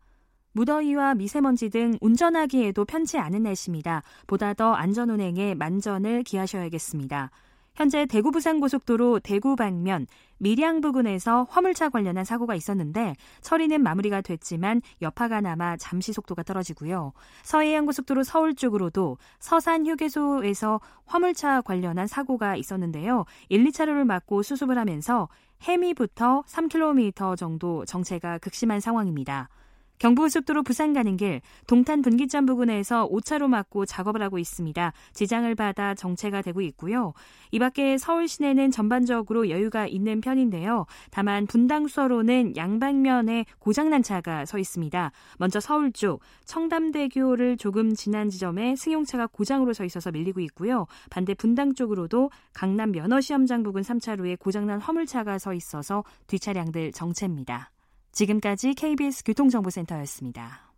[0.53, 4.01] 무더위와 미세먼지 등 운전하기에도 편치 않은 날씨입니다.
[4.25, 7.29] 보다 더 안전운행에 만전을 기하셔야겠습니다.
[7.77, 10.07] 현재 대구 부산 고속도로 대구 방면
[10.39, 17.13] 밀양 부근에서 화물차 관련한 사고가 있었는데 처리는 마무리가 됐지만 여파가 남아 잠시 속도가 떨어지고요.
[17.43, 23.25] 서해안 고속도로 서울 쪽으로도 서산 휴게소에서 화물차 관련한 사고가 있었는데요.
[23.49, 25.29] 1, 2차로를 막고 수습을 하면서
[25.61, 29.49] 해미부터 3km 정도 정체가 극심한 상황입니다.
[29.99, 34.93] 경부고속도로 부산 가는 길 동탄 분기점 부근에서 5차로 막고 작업을 하고 있습니다.
[35.13, 37.13] 지장을 받아 정체가 되고 있고요.
[37.51, 40.85] 이 밖에 서울 시내는 전반적으로 여유가 있는 편인데요.
[41.11, 45.11] 다만 분당수로는 양방면에 고장난 차가 서 있습니다.
[45.37, 50.85] 먼저 서울 쪽 청담대교를 조금 지난 지점에 승용차가 고장으로 서 있어서 밀리고 있고요.
[51.09, 57.71] 반대 분당 쪽으로도 강남 면허시험장 부근 3차로에 고장난 화물차가 서 있어서 뒷차량들 정체입니다.
[58.17, 60.71] 지금까지 KBS 교통정보센터였습니다.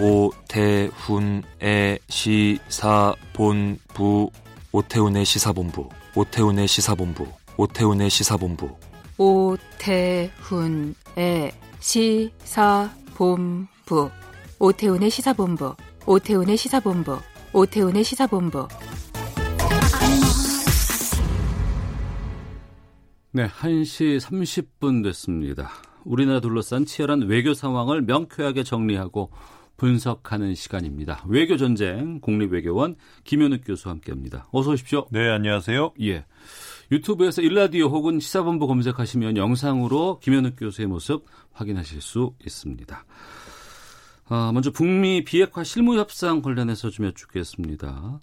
[0.00, 4.30] 오태훈의 시사본부
[4.72, 7.26] 오태훈의 시사본부 오태훈의 시사본부
[7.58, 8.74] 오태훈의 시사본부
[9.18, 14.10] 오태훈의 시사본부
[14.58, 15.76] 오태훈의 시사본부
[16.06, 17.18] 오태훈의 시사본부.
[17.52, 18.68] 오태훈의 시사본부.
[23.36, 25.68] 네, 1시 30분 됐습니다.
[26.04, 29.32] 우리나라 둘러싼 치열한 외교 상황을 명쾌하게 정리하고
[29.76, 31.24] 분석하는 시간입니다.
[31.26, 32.94] 외교 전쟁 국립외교원
[33.24, 34.46] 김현욱 교수와 함께합니다.
[34.52, 35.08] 어서 오십시오.
[35.10, 35.94] 네, 안녕하세요.
[36.02, 36.26] 예.
[36.92, 43.04] 유튜브에서 일라디오 혹은 시사본부 검색하시면 영상으로 김현욱 교수의 모습 확인하실 수 있습니다.
[44.28, 48.20] 아, 먼저 북미 비핵화 실무 협상 관련해서 좀 여쭙겠습니다.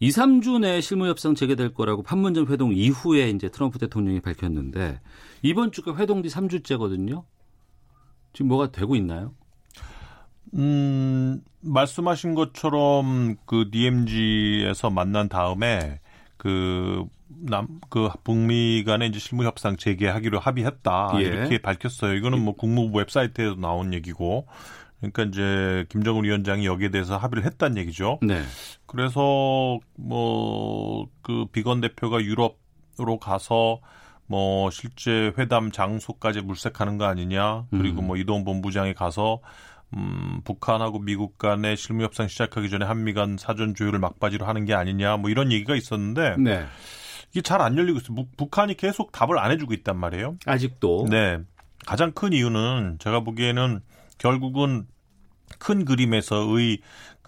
[0.00, 5.00] 2, 3주 내에 실무 협상 재개될 거라고 판문점 회동 이후에 이제 트럼프 대통령이 밝혔는데
[5.42, 7.24] 이번 주가 회동 뒤 3주째거든요.
[8.32, 9.34] 지금 뭐가 되고 있나요?
[10.54, 16.00] 음, 말씀하신 것처럼 그 DMZ에서 만난 다음에
[16.36, 21.12] 그 남, 그 북미 간의 이제 실무 협상 재개하기로 합의했다.
[21.16, 21.20] 예.
[21.22, 22.14] 이렇게 밝혔어요.
[22.14, 24.46] 이거는 뭐 국무부 웹사이트에도 나온 얘기고.
[25.00, 28.18] 그러니까 이제 김정은 위원장이 여기에 대해서 합의를 했다는 얘기죠.
[28.22, 28.42] 네.
[28.88, 33.80] 그래서 뭐 그 비건 대표가 유럽으로 가서
[34.26, 37.66] 뭐 실제 회담 장소까지 물색하는 거 아니냐.
[37.70, 38.06] 그리고 음.
[38.08, 39.40] 뭐 이동 본부장이 가서
[39.94, 44.72] 음, 북한하고 미국 간의 실무 협상 시작하기 전에 한미 간 사전 조율을 막바지로 하는 게
[44.74, 45.18] 아니냐.
[45.18, 46.64] 뭐 이런 얘기가 있었는데 네.
[47.30, 48.14] 이게 잘 안 열리고 있어요.
[48.14, 50.36] 북- 북한이 계속 답을 안 해주고 있단 말이에요.
[50.46, 51.06] 아직도.
[51.10, 51.38] 네.
[51.86, 53.80] 가장 큰 이유는 제가 보기에는
[54.18, 54.86] 결국은
[55.58, 56.78] 큰 그림에서의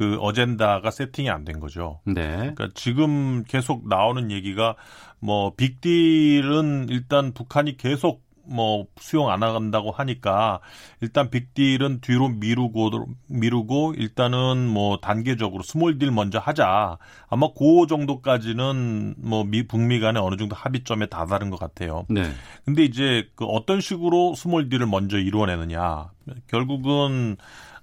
[0.01, 2.01] 그 어젠다가 세팅이 안 된 거죠.
[2.07, 2.37] 네.
[2.37, 4.75] 그러니까 지금 계속 나오는 얘기가
[5.19, 10.61] 뭐 빅딜은 일단 북한이 계속 뭐 수용 안 한다고 하니까
[11.03, 16.97] 일단 빅딜은 뒤로 미루고 미루고 일단은 뭐 단계적으로 스몰딜 먼저 하자.
[17.29, 22.07] 아마 그 정도까지는 뭐 미 북미 간에 어느 정도 합의점에 다다른 것 같아요.
[22.09, 22.23] 네.
[22.65, 26.11] 근데 이제 그 어떤 식으로 스몰딜을 먼저 이루어내느냐.
[26.47, 27.37] 결국은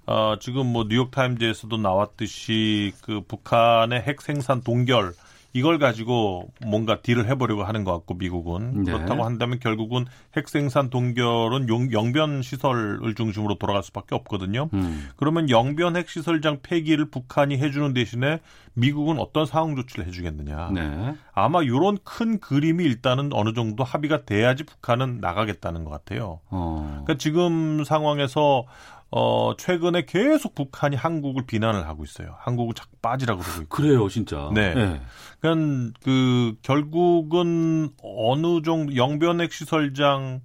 [0.08, 5.12] 어 지금 뭐 뉴욕 타임즈에서도 나왔듯이 그 북한의 핵 생산 동결
[5.52, 8.92] 이걸 가지고 뭔가 딜을 해보려고 하는 것 같고 미국은 네.
[8.92, 14.68] 그렇다고 한다면 결국은 핵 생산 동결은 용, 영변 시설을 중심으로 돌아갈 수밖에 없거든요.
[14.72, 15.08] 음.
[15.16, 18.40] 그러면 영변 핵 시설장 폐기를 북한이 해주는 대신에
[18.74, 20.70] 미국은 어떤 상황 조치를 해주겠느냐.
[20.72, 21.14] 네.
[21.32, 26.40] 아마 이런 큰 그림이 일단은 어느 정도 합의가 돼야지 북한은 나가겠다는 것 같아요.
[26.50, 27.02] 어.
[27.04, 28.64] 그러니까 지금 상황에서
[29.10, 32.36] 어 최근에 계속 북한이 한국을 비난을 하고 있어요.
[32.40, 33.76] 한국을 자꾸 빠지라고 그러고 있고.
[33.76, 34.50] 그래요, 진짜.
[34.54, 35.00] 네.
[35.40, 40.42] 그러니까 그 결국은 어느 정도 영변핵 시설장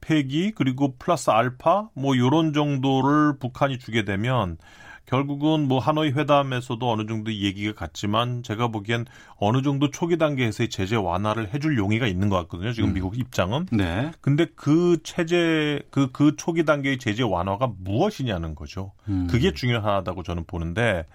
[0.00, 4.58] 폐기 그리고 플러스 알파 뭐 요런 정도를 북한이 주게 되면
[5.06, 9.04] 결국은 뭐 하노이 회담에서도 어느 정도 얘기가 갔지만 제가 보기엔
[9.36, 12.72] 어느 정도 초기 단계에서의 제재 완화를 해줄 용의가 있는 것 같거든요.
[12.72, 12.94] 지금 음.
[12.94, 13.66] 미국 입장은.
[13.70, 14.10] 네.
[14.20, 18.92] 근데 그 체제 그그 초기 단계의 제재 완화가 무엇이냐는 거죠.
[19.08, 19.26] 음.
[19.30, 21.06] 그게 중요하다고 저는 보는데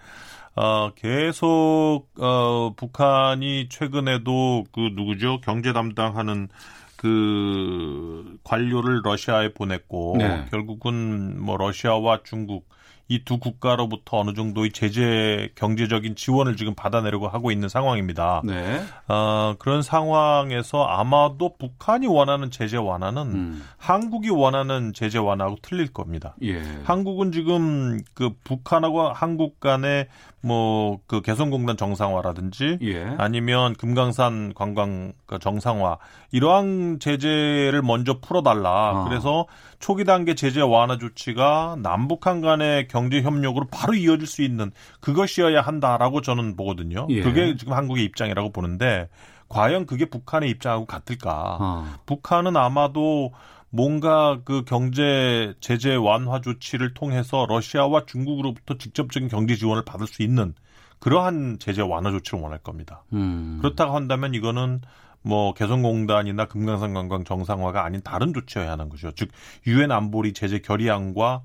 [0.56, 5.42] 어 계속 어 북한이 최근에도 그 누구죠?
[5.42, 6.48] 경제 담당하는
[6.96, 10.46] 그 관료를 러시아에 보냈고 네.
[10.52, 12.68] 결국은 뭐 러시아와 중국
[13.10, 18.42] 이 두 국가로부터 어느 정도의 제재 경제적인 지원을 지금 받아내려고 하고 있는 상황입니다.
[18.44, 18.82] 네.
[19.08, 23.64] 어, 그런 상황에서 아마도 북한이 원하는 제재 완화는 음.
[23.78, 26.36] 한국이 원하는 제재 완화하고 틀릴 겁니다.
[26.44, 26.62] 예.
[26.84, 30.08] 한국은 지금 그 북한하고 한국 간의
[30.42, 33.16] 뭐 그 개성공단 정상화라든지 예.
[33.18, 35.98] 아니면 금강산 관광 그 정상화
[36.32, 38.70] 이러한 제재를 먼저 풀어달라.
[38.70, 39.04] 아.
[39.06, 39.46] 그래서
[39.80, 46.22] 초기 단계 제재 완화 조치가 남북한 간의 경제 협력으로 바로 이어질 수 있는 그것이어야 한다라고
[46.22, 47.08] 저는 보거든요.
[47.10, 47.22] 예.
[47.22, 49.10] 그게 지금 한국의 입장이라고 보는데
[49.48, 51.58] 과연 그게 북한의 입장하고 같을까?
[51.60, 52.00] 아.
[52.06, 53.32] 북한은 아마도
[53.72, 60.54] 뭔가 그 경제 제재 완화 조치를 통해서 러시아와 중국으로부터 직접적인 경제 지원을 받을 수 있는
[61.00, 63.04] 그러한 제재 완화 조치를 원할 겁니다.
[63.14, 63.60] 음.
[63.62, 64.82] 그렇다고 한다면 이거는
[65.22, 69.12] 뭐 개성공단이나 금강산 관광 정상화가 아닌 다른 조치여야 하는 거죠.
[69.12, 69.30] 즉
[69.68, 71.42] 유엔 안보리 제재 결의안과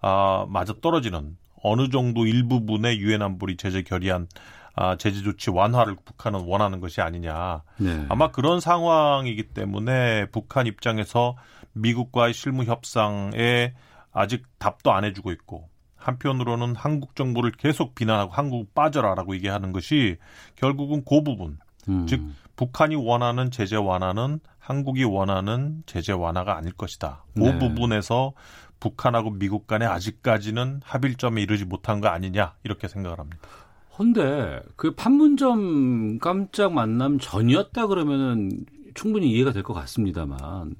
[0.00, 4.28] 아 맞아 떨어지는 어느 정도 일부분의 유엔 안보리 제재 결의안
[4.74, 7.62] 아 제재 조치 완화를 북한은 원하는 것이 아니냐.
[7.78, 8.06] 네.
[8.08, 11.36] 아마 그런 상황이기 때문에 북한 입장에서
[11.72, 13.74] 미국과의 실무 협상에
[14.12, 20.16] 아직 답도 안 해주고 있고 한편으로는 한국 정부를 계속 비난하고 한국 빠져라라고 얘기하는 것이
[20.56, 22.06] 결국은 그 부분 음.
[22.06, 22.22] 즉
[22.58, 27.24] 북한이 원하는 제재 완화는 한국이 원하는 제재 완화가 아닐 것이다.
[27.36, 27.58] 그 네.
[27.58, 28.32] 부분에서
[28.80, 33.48] 북한하고 미국 간에 아직까지는 합일점에 이르지 못한 거 아니냐 이렇게 생각을 합니다.
[33.96, 38.50] 근데 그 판문점 깜짝 만남 전이었다 그러면은
[38.94, 40.74] 충분히 이해가 될 것 같습니다만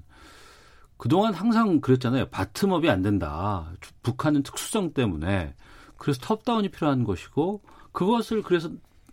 [0.97, 2.27] 그동안 항상 그랬잖아요.
[2.27, 3.71] 바텀업이 안 된다.
[4.03, 5.55] 북한은 특수성 때문에
[5.97, 7.63] 그래서 톱다운이 필요한 것이고
[7.93, 8.69] 그것을 그래서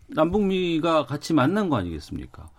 [0.07, 2.49] 남북미가 같이 만난 거 아니겠습니까?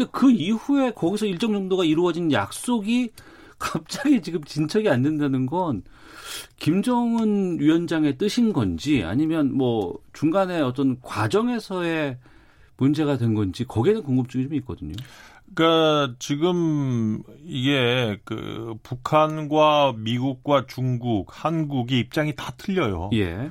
[0.00, 3.10] 근데 그 이후에 거기서 일정 정도가 이루어진 약속이
[3.58, 5.82] 갑자기 지금 진척이 안 된다는 건
[6.58, 12.16] 김정은 위원장의 뜻인 건지 아니면 뭐 중간에 어떤 과정에서의
[12.78, 14.94] 문제가 된 건지 거기에 대한 궁금증이 좀 있거든요.
[15.54, 23.10] 그러니까 지금 이게 그 북한과 미국과 중국, 한국의 입장이 다 틀려요.
[23.12, 23.50] 예.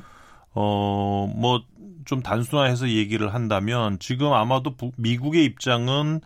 [0.55, 1.61] 어, 뭐
[2.09, 6.21] 좀 단순화해서 얘기를 한다면 지금 아마도 부, 미국의 입장은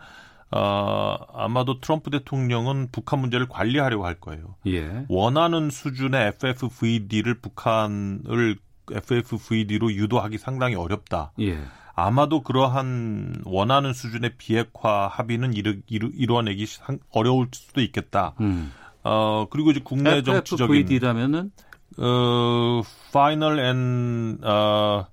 [0.50, 4.54] 어, 아마도 트럼프 대통령은 북한 문제를 관리하려고 할 거예요.
[4.66, 5.04] 예.
[5.10, 8.56] 원하는 수준의 FFVD를 북한을
[8.90, 11.32] FFVD로 유도하기 상당히 어렵다.
[11.40, 11.58] 예.
[11.94, 16.66] 아마도 그러한 원하는 수준의 비핵화 합의는 이루, 이루, 이뤄내기
[17.10, 18.32] 어려울 수도 있겠다.
[18.40, 18.72] 음.
[19.02, 20.76] 어, 그리고 이제 국내 정치적인.
[20.76, 21.50] FFVD라면은?
[21.98, 25.06] 어, final and, 어,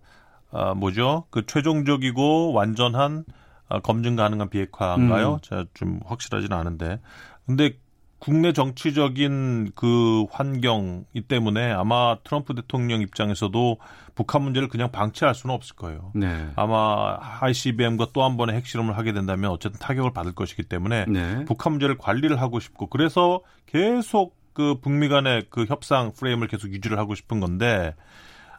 [0.51, 1.25] 어, 뭐죠?
[1.29, 3.25] 그 최종적이고 완전한
[3.67, 5.33] 어, 검증 가능한 비핵화인가요?
[5.33, 5.39] 음.
[5.41, 6.99] 제가 좀 확실하지는 않은데.
[7.45, 7.77] 근데
[8.19, 13.77] 국내 정치적인 그 환경이 때문에 아마 트럼프 대통령 입장에서도
[14.13, 16.11] 북한 문제를 그냥 방치할 수는 없을 거예요.
[16.13, 16.49] 네.
[16.55, 21.45] 아마 ICBM과 또 한 번의 핵실험을 하게 된다면 어쨌든 타격을 받을 것이기 때문에 네.
[21.45, 26.99] 북한 문제를 관리를 하고 싶고 그래서 계속 그 북미 간의 그 협상 프레임을 계속 유지를
[26.99, 27.95] 하고 싶은 건데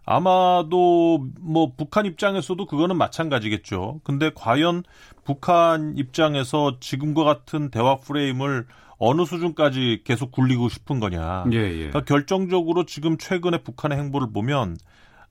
[0.04, 4.00] 아마도 뭐 북한 입장에서도 그거는 마찬가지겠죠.
[4.04, 4.82] 근데 과연
[5.24, 8.66] 북한 입장에서 지금과 같은 대화 프레임을
[8.98, 11.44] 어느 수준까지 계속 굴리고 싶은 거냐.
[11.52, 11.76] 예, 예.
[11.88, 14.76] 그러니까 결정적으로 지금 최근에 북한의 행보를 보면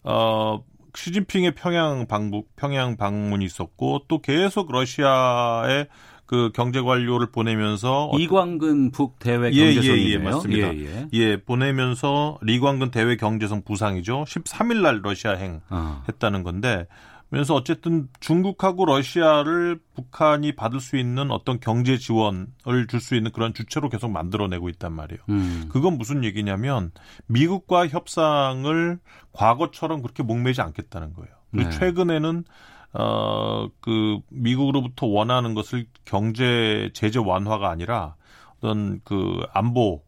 [0.04, 0.64] 어
[0.96, 5.88] 시진핑의 평양 방북 평양 방문이 있었고 또 계속 러시아의
[6.32, 10.08] 그 경제 관료를 보내면서 이광근 북 대외 예, 경제성이네요.
[10.08, 10.76] 예, 예, 맞습니다.
[10.78, 11.08] 예, 예.
[11.12, 14.24] 예, 보내면서 리광근 대외 경제성 부상이죠.
[14.24, 16.02] 13일 날 러시아 행 어.
[16.08, 16.88] 했다는 건데
[17.32, 22.48] 그래서 어쨌든 중국하고 러시아를 북한이 받을 수 있는 어떤 경제 지원을
[22.88, 25.20] 줄 수 있는 그런 주체로 계속 만들어내고 있단 말이에요.
[25.28, 25.66] 음.
[25.70, 26.92] 그건 무슨 얘기냐면
[27.28, 29.00] 미국과 협상을
[29.34, 31.30] 과거처럼 그렇게 목매지 않겠다는 거예요.
[31.52, 31.78] 그리고 네.
[31.78, 32.46] 최근에는
[32.94, 38.16] 어, 그, 미국으로부터 원하는 것을 경제 제재 완화가 아니라
[38.58, 40.04] 어떤 그 안보,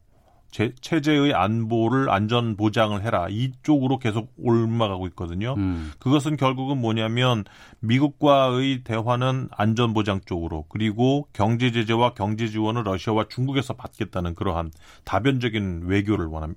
[0.54, 3.28] 제, 체제의 안보를 안전 보장을 해라.
[3.28, 5.56] 이쪽으로 계속 올라가고 있거든요.
[5.58, 5.92] 음.
[5.98, 7.44] 그것은 결국은 뭐냐면
[7.80, 14.72] 미국과의 대화는 안전 보장 쪽으로 그리고 경제 제재와 경제 지원을 러시아와 중국에서 받겠다는 그러한
[15.06, 16.54] 다변적인 외교를 원함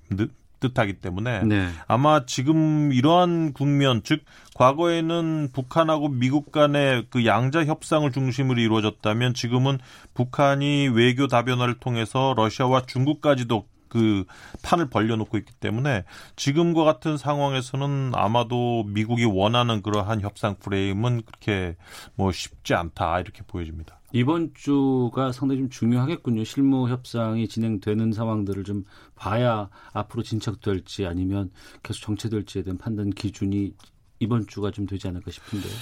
[0.61, 1.69] 뜻하기 때문에 네.
[1.87, 9.79] 아마 지금 이러한 국면 즉 과거에는 북한하고 미국 간의 그 양자 협상을 중심으로 이루어졌다면 지금은
[10.15, 14.25] 북한이 외교 다변화를 통해서 러시아와 중국까지도 그
[14.63, 16.05] 판을 벌려놓고 있기 때문에
[16.37, 21.77] 지금과 같은 상황에서는 아마도 미국이 원하는 그러한 협상 프레임은 그렇게
[22.15, 24.01] 뭐 쉽지 않다 이렇게 보여집니다.
[24.17, 26.45] 이번 주가 상당히 좀 중요하겠군요.
[26.45, 31.51] 실무 협상이 진행되는 상황들을 좀 봐야 앞으로 진척될지 아니면
[31.83, 33.75] 계속 정체될지에 대한 판단 기준이
[34.19, 35.73] 이번 주가 좀 되지 않을까 싶은데요.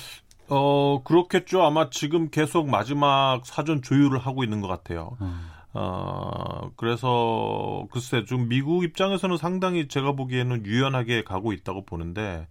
[0.49, 1.63] 어 그렇겠죠.
[1.63, 5.17] 아마 지금 계속 마지막 사전 조율을 하고 있는 것 같아요.
[5.21, 5.49] 음.
[5.77, 12.47] 어, 그래서, 글쎄, 좀 미국 입장에서는 상당히 제가 보기에는 유연하게 가고 있다고 보는데,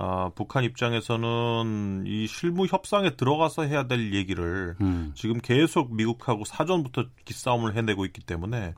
[0.00, 5.10] 어, 북한 입장에서는 이 실무 협상에 들어가서 해야 될 얘기를 음.
[5.16, 8.74] 지금 계속 미국하고 사전부터 기싸움을 해내고 있기 때문에,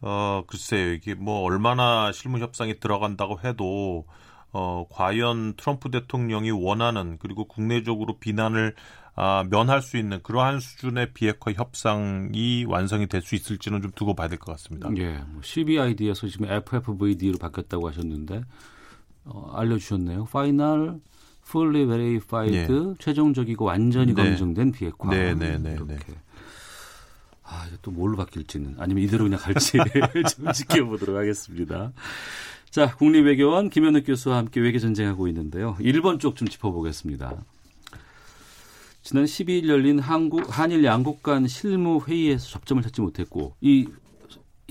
[0.00, 4.06] 어, 글쎄요, 이게 뭐 얼마나 실무 협상에 들어간다고 해도,
[4.52, 8.76] 어, 과연 트럼프 대통령이 원하는 그리고 국내적으로 비난을
[9.16, 14.26] 아, 면할 수 있는 그러한 수준의 비핵화 협상이 완성이 될 수 있을지는 좀 두고 봐야
[14.28, 14.88] 될 것 같습니다.
[14.96, 18.42] 예, 뭐 CBID에서 지금 FFVD로 바뀌었다고 하셨는데
[19.24, 20.26] 어, 알려주셨네요.
[20.26, 21.00] 파이널
[21.46, 22.66] fully verified 예.
[22.98, 24.22] 최종적이고 완전히 네.
[24.22, 25.10] 검증된 비핵화.
[25.10, 25.94] 네, 네, 네, 이렇게.
[25.94, 25.98] 네.
[27.42, 29.72] 아, 이게 또 뭘로 바뀔지는 아니면 이대로 그냥 갈지
[30.34, 31.92] 좀 지켜보도록 하겠습니다.
[32.70, 35.76] 자, 국립외교원 김현욱 교수와 함께 외교 전쟁하고 있는데요.
[35.80, 37.44] 일본 쪽 좀 짚어보겠습니다.
[39.02, 43.86] 지난 12일 열린 한국 한일 양국 간 실무 회의에서 접점을 찾지 못했고 이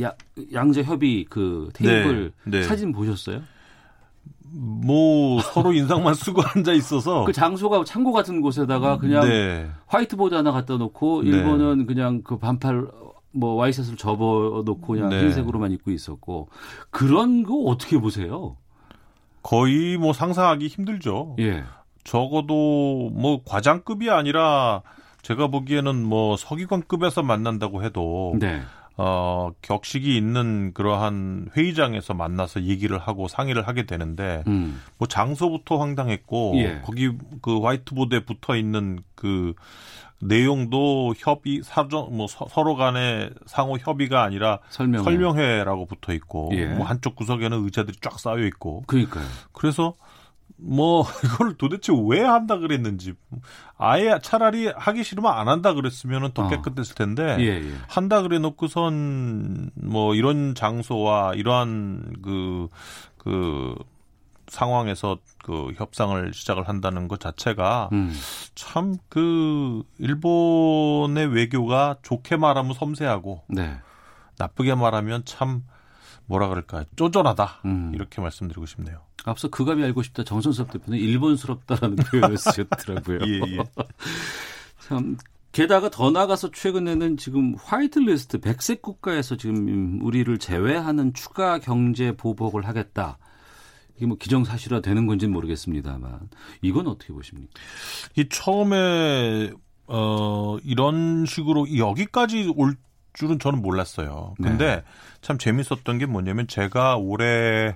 [0.02, 0.12] 야,
[0.52, 2.64] 양자 협의 그 테이블 네, 네.
[2.64, 3.44] 사진 보셨어요?
[4.54, 9.70] 뭐 서로 인상만 쓰고 앉아 있어서 그 장소가 창고 같은 곳에다가 그냥 네.
[9.88, 11.30] 화이트보드 하나 갖다 놓고 네.
[11.30, 12.88] 일본은 그냥 그 반팔
[13.32, 15.22] 뭐 와이셔츠를 접어 놓고 그냥 네.
[15.22, 16.50] 흰색으로만 입고 있었고
[16.92, 18.58] 그런 거 어떻게 보세요?
[19.42, 21.36] 거의 뭐 상상하기 힘들죠.
[21.40, 21.64] 예.
[22.04, 24.84] 적어도 뭐 과장급이 아니라
[25.22, 28.62] 제가 보기에는 뭐 서기관급에서 만난다고 해도 네.
[28.96, 34.82] 어, 격식이 있는 그러한 회의장에서 만나서 얘기를 하고 상의를 하게 되는데, 음.
[34.98, 36.82] 뭐 장소부터 황당했고, 예.
[36.84, 39.54] 거기 그 화이트보드에 붙어 있는 그
[40.20, 45.04] 내용도 협의, 사전, 뭐 서, 로 간의 상호 협의가 아니라 설명회.
[45.04, 46.68] 설명회 라고 붙어 있고, 예.
[46.68, 49.26] 뭐 한쪽 구석에는 의자들이 쫙 쌓여 있고, 그러니까요.
[49.54, 49.96] 그래서
[50.64, 53.14] 뭐 이걸 도대체 왜 한다 그랬는지
[53.78, 56.50] 아예 차라리 하기 싫으면 안 한다 그랬으면 더 어.
[56.50, 57.74] 깨끗했을 텐데 예, 예.
[57.88, 62.70] 한다 그래 놓고선 뭐 이런 장소와 이러한 그,
[63.18, 63.76] 그
[64.48, 68.14] 상황에서 그 협상을 시작을 한다는 것 자체가 음.
[68.56, 73.78] 참그 일본의 외교가 좋게 말하면 섬세하고 네.
[74.38, 75.64] 나쁘게 말하면 참
[76.34, 77.92] 뭐라 그럴까 쪼잔하다 음.
[77.94, 79.02] 이렇게 말씀드리고 싶네요.
[79.24, 83.20] 앞서 그감이 알고 싶다 정선섭 대표는 일본스럽다라는 표현을 쓰셨더라고요.
[83.28, 83.58] 예, 예.
[84.80, 85.16] 참
[85.52, 93.20] 게다가 더 나가서 최근에는 지금 화이트리스트 백색 국가에서 지금 우리를 제외하는 추가 경제 보복을 하겠다.
[93.96, 96.30] 이게 뭐 기정사실화 되는 건지는 모르겠습니다만
[96.64, 97.52] 이건 어떻게 보십니까?
[98.16, 99.52] 이 처음에
[99.86, 102.76] 어 이런 식으로 여기까지 올
[103.14, 104.34] 줄은 저는 몰랐어요.
[104.42, 104.84] 근데 네.
[105.22, 107.76] 참 재밌었던 게 뭐냐면 제가 올해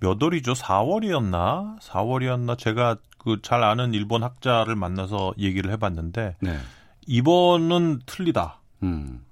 [0.00, 0.52] 몇 월이죠?
[0.54, 1.78] 4월이었나?
[1.80, 2.58] 4월이었나?
[2.58, 6.58] 제가 그 잘 아는 일본 학자를 만나서 얘기를 해봤는데 네.
[7.06, 8.60] 이번은 틀리다.
[8.82, 9.24] 음.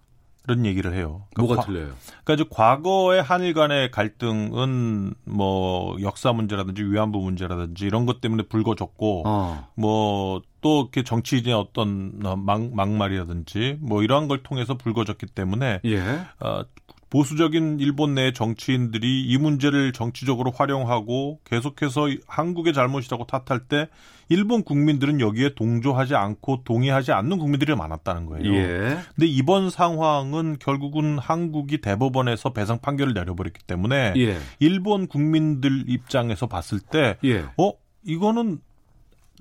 [0.45, 1.27] 이런 얘기를 해요.
[1.35, 1.93] 그러니까 뭐가 과- 틀려요?
[2.25, 9.25] 그러니까 이제 과거의 한일 간의 갈등은 뭐 역사 문제라든지 위안부 문제라든지 이런 것 때문에 불거졌고
[9.27, 9.69] 어.
[9.75, 16.01] 뭐 또 이렇게 정치인의 어떤 어, 막, 막말이라든지 뭐 이러한 걸 통해서 불거졌기 때문에 예.
[16.41, 16.65] 어,
[17.11, 23.89] 보수적인 일본 내 정치인들이 이 문제를 정치적으로 활용하고 계속해서 한국의 잘못이라고 탓할 때
[24.29, 28.55] 일본 국민들은 여기에 동조하지 않고 동의하지 않는 국민들이 많았다는 거예요.
[28.55, 28.99] 예.
[29.17, 34.39] 근데 이번 상황은 결국은 한국이 대법원에서 배상 판결을 내려버렸기 때문에 예.
[34.61, 37.45] 일본 국민들 입장에서 봤을 때 예.
[37.59, 37.73] 어?
[38.05, 38.61] 이거는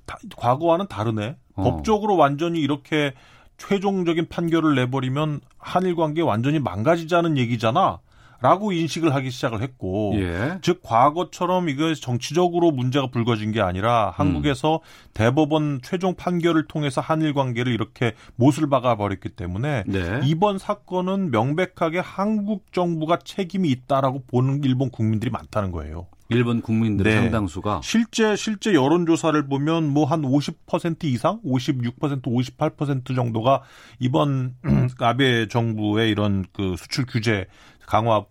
[0.09, 1.35] 다- 과거와는 다르네.
[1.55, 1.63] 어.
[1.63, 3.13] 법적으로 완전히 이렇게
[3.57, 7.99] 최종적인 판결을 내버리면 한일 관계 완전히 망가지자는 얘기잖아.
[8.41, 10.59] 라고 인식을 하기 시작을 했고 예.
[10.61, 14.79] 즉 과거처럼 이거 정치적으로 문제가 불거진 게 아니라 한국에서
[15.13, 20.21] 대법원 최종 판결을 통해서 한일 관계를 이렇게 못을 박아 버렸기 때문에 네.
[20.23, 26.07] 이번 사건은 명백하게 한국 정부가 책임이 있다라고 보는 일본 국민들이 많다는 거예요.
[26.29, 27.21] 일본 국민들의 네.
[27.21, 33.61] 상당수가 실제 실제 여론 조사를 보면 뭐 한 50% 이상, 56%, 58% 정도가
[33.99, 34.55] 이번
[34.99, 37.45] 아베 정부의 이런 그 수출 규제
[37.85, 38.25] 강화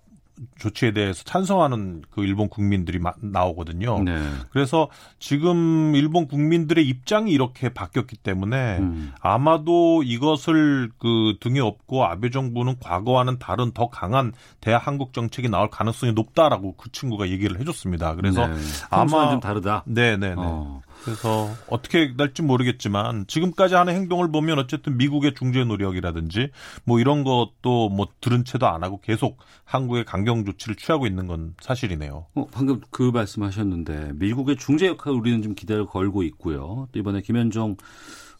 [0.59, 4.03] 조치에 대해서 찬성하는 그 일본 국민들이 마- 나오거든요.
[4.03, 4.18] 네.
[4.51, 9.12] 그래서 지금 일본 국민들의 입장이 이렇게 바뀌었기 때문에 음.
[9.20, 16.12] 아마도 이것을 그 등에 업고 아베 정부는 과거와는 다른 더 강한 대한국 정책이 나올 가능성이
[16.12, 18.14] 높다라고 그 친구가 얘기를 해줬습니다.
[18.14, 18.55] 그래서 네.
[18.91, 19.82] 아마 좀 다르다.
[19.86, 20.34] 네네네.
[20.36, 20.82] 어.
[21.05, 26.51] 그래서 어떻게 될지 모르겠지만 지금까지 하는 행동을 보면 어쨌든 미국의 중재 노력이라든지
[26.84, 31.55] 뭐 이런 것도 뭐 들은 채도 안 하고 계속 한국의 강경 조치를 취하고 있는 건
[31.61, 32.26] 사실이네요.
[32.34, 36.88] 어, 방금 그 말씀하셨는데 미국의 중재 역할을 우리는 좀 기대를 걸고 있고요.
[36.92, 37.76] 또 이번에 김현종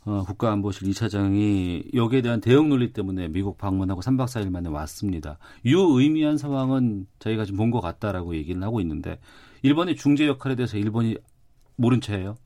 [0.05, 5.39] 어, 국가안보실 2차장이 여기에 대한 대응 논리 때문에 미국 방문하고 3박 4일 만에 왔습니다.
[5.65, 9.19] 유의미한 상황은 저희가 지금 본것 같다라고 얘기를 하고 있는데
[9.63, 11.17] 일본의 중재 역할에 대해서 일본이
[11.77, 12.37] 모른 채예요.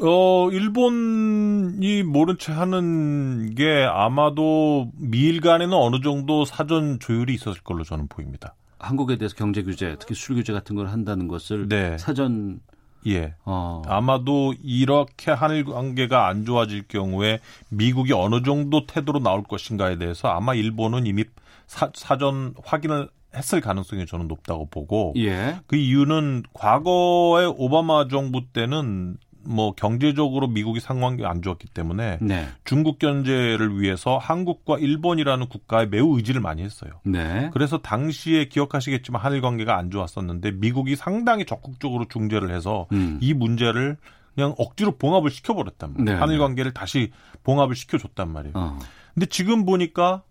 [0.00, 7.84] 어, 일본이 모른 채 하는 게 아마도 미일 간에는 어느 정도 사전 조율이 있었을 걸로
[7.84, 8.54] 저는 보입니다.
[8.78, 11.96] 한국에 대해서 경제 규제, 특히 수출 규제 같은 걸 한다는 것을 네.
[11.98, 12.60] 사전
[13.06, 13.34] 예.
[13.44, 20.28] 어, 아마도 이렇게 한일 관계가 안 좋아질 경우에 미국이 어느 정도 태도로 나올 것인가에 대해서
[20.28, 21.24] 아마 일본은 이미
[21.66, 25.58] 사, 사전 확인을 했을 가능성이 저는 높다고 보고 예.
[25.66, 32.48] 그 이유는 과거의 오바마 정부 때는 뭐 경제적으로 미국이 상황이 안 좋았기 때문에 네.
[32.64, 36.92] 중국 견제를 위해서 한국과 일본이라는 국가에 매우 의지를 많이 했어요.
[37.04, 37.50] 네.
[37.52, 43.18] 그래서 당시에 기억하시겠지만 한일 관계가 안 좋았었는데 미국이 상당히 적극적으로 중재를 해서 음.
[43.20, 43.96] 이 문제를
[44.34, 46.14] 그냥 억지로 봉합을 시켜버렸단 말이에요.
[46.16, 46.42] 네, 한일 네.
[46.42, 47.10] 관계를 다시
[47.44, 48.54] 봉합을 시켜줬단 말이에요.
[48.56, 48.78] 어.
[49.14, 50.22] 근데 지금 보니까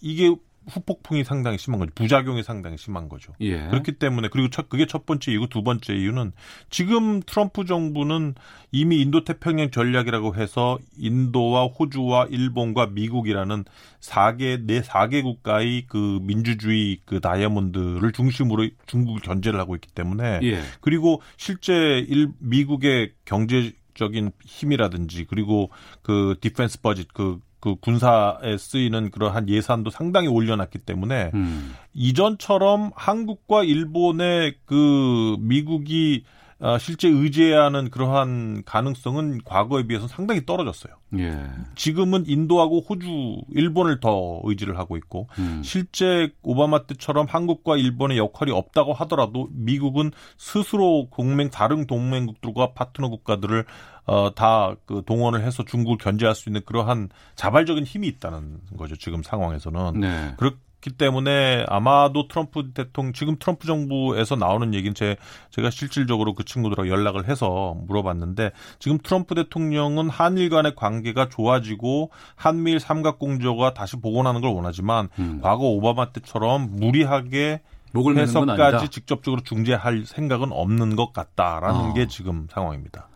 [0.00, 0.34] 이게
[0.70, 1.92] 후폭풍이 상당히 심한 거죠.
[1.94, 3.32] 부작용이 상당히 심한 거죠.
[3.40, 3.66] 예.
[3.68, 6.32] 그렇기 때문에 그리고 첫, 그게 첫 번째 이유고 두 번째 이유는
[6.70, 8.34] 지금 트럼프 정부는
[8.72, 13.64] 이미 인도 태평양 전략이라고 해서 인도와 호주와 일본과 미국이라는
[14.00, 20.60] 4개 네 4개 국가의 그 민주주의 그 다이아몬드를 중심으로 중국을 견제를 하고 있기 때문에 예.
[20.80, 25.70] 그리고 실제 일 미국의 경제 적인 힘이라든지 그리고
[26.02, 31.74] 그 defense budget 그 그 군사에 쓰이는 그러한 예산도 상당히 올려놨기 때문에 음.
[31.94, 36.24] 이전처럼 한국과 일본의 그 미국이
[36.60, 40.94] 어, 실제 의지해야 하는 그러한 가능성은 과거에 비해서 상당히 떨어졌어요.
[41.18, 41.42] 예.
[41.74, 45.62] 지금은 인도하고 호주, 일본을 더 의지를 하고 있고 음.
[45.64, 53.64] 실제 오바마 때처럼 한국과 일본의 역할이 없다고 하더라도 미국은 스스로 동맹 다른 동맹국들과 파트너 국가들을
[54.06, 58.96] 어, 다 그 동원을 해서 중국을 견제할 수 있는 그러한 자발적인 힘이 있다는 거죠.
[58.96, 60.00] 지금 상황에서는.
[60.00, 60.34] 네.
[60.36, 65.16] 그렇 기 때문에 아마도 트럼프 대통령 지금 트럼프 정부에서 나오는 얘기는 제
[65.50, 72.80] 제가 실질적으로 그 친구들하고 연락을 해서 물어봤는데 지금 트럼프 대통령은 한일 간의 관계가 좋아지고 한미일
[72.80, 75.40] 삼각공조가 다시 복원하는 걸 원하지만 음.
[75.42, 77.60] 과거 오바마 때처럼 무리하게
[77.92, 78.16] 목을.
[78.16, 81.94] 해서까지 직접적으로 중재할 생각은 없는 것 같다라는 어.
[81.94, 83.08] 게 지금 상황입니다.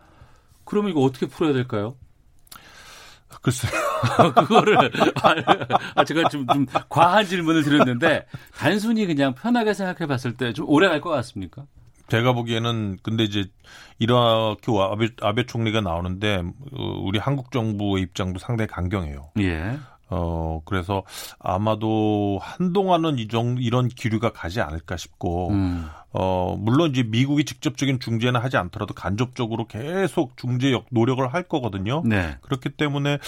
[0.64, 1.94] 그러면 이거 어떻게 풀어야 될까요?
[3.42, 3.72] 글쎄요.
[4.34, 4.90] 그거를
[5.94, 8.26] 아 제가 좀, 좀 과한 질문을 드렸는데
[8.56, 11.64] 단순히 그냥 편하게 생각해 봤을 때 좀 오래 갈 것 같습니까?
[12.08, 13.44] 제가 보기에는 근데 이제
[13.98, 16.42] 이렇게 아베, 아베 총리가 나오는데
[16.72, 19.30] 어, 우리 한국 정부의 입장도 상당히 강경해요.
[19.40, 19.78] 예.
[20.10, 21.02] 어 그래서
[21.38, 25.86] 아마도 한동안은 이 정, 이런 기류가 가지 않을까 싶고 음.
[26.16, 32.02] 어 물론 이제 미국이 직접적인 중재는 하지 않더라도 간접적으로 계속 중재 역 노력을 할 거거든요.
[32.06, 32.36] 네.
[32.42, 33.18] 그렇기 때문에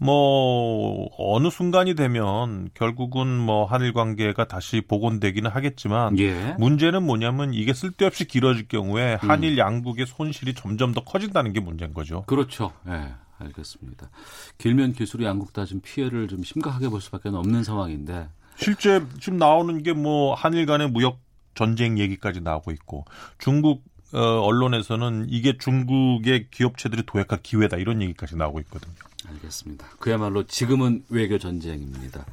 [0.00, 6.54] 뭐 어느 순간이 되면 결국은 뭐 한일 관계가 다시 복원되기는 하겠지만 예.
[6.58, 12.22] 문제는 뭐냐면 이게 쓸데없이 길어질 경우에 한일 양국의 손실이 점점 더 커진다는 게 문제인 거죠.
[12.26, 12.72] 그렇죠.
[12.88, 13.12] 예.
[13.38, 14.10] 알겠습니다.
[14.58, 18.28] 길면 길수록 양국 다 좀 피해를 좀 심각하게 볼 수밖에 없는 상황인데.
[18.56, 21.18] 실제 지금 나오는 게 뭐 한일 간의 무역
[21.60, 23.04] 전쟁 얘기까지 나오고 있고
[23.38, 28.94] 중국 어, 언론에서는 이게 중국의 기업체들이 도약할 기회다 이런 얘기까지 나오고 있거든요.
[29.28, 29.86] 알겠습니다.
[29.98, 32.24] 그야말로 지금은 외교 전쟁입니다.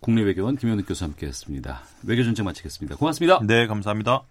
[0.00, 1.82] 국내 외교원 김현욱 교수 함께했습니다.
[2.04, 2.96] 외교 전쟁 마치겠습니다.
[2.96, 3.40] 고맙습니다.
[3.42, 4.22] 네, 감사합니다.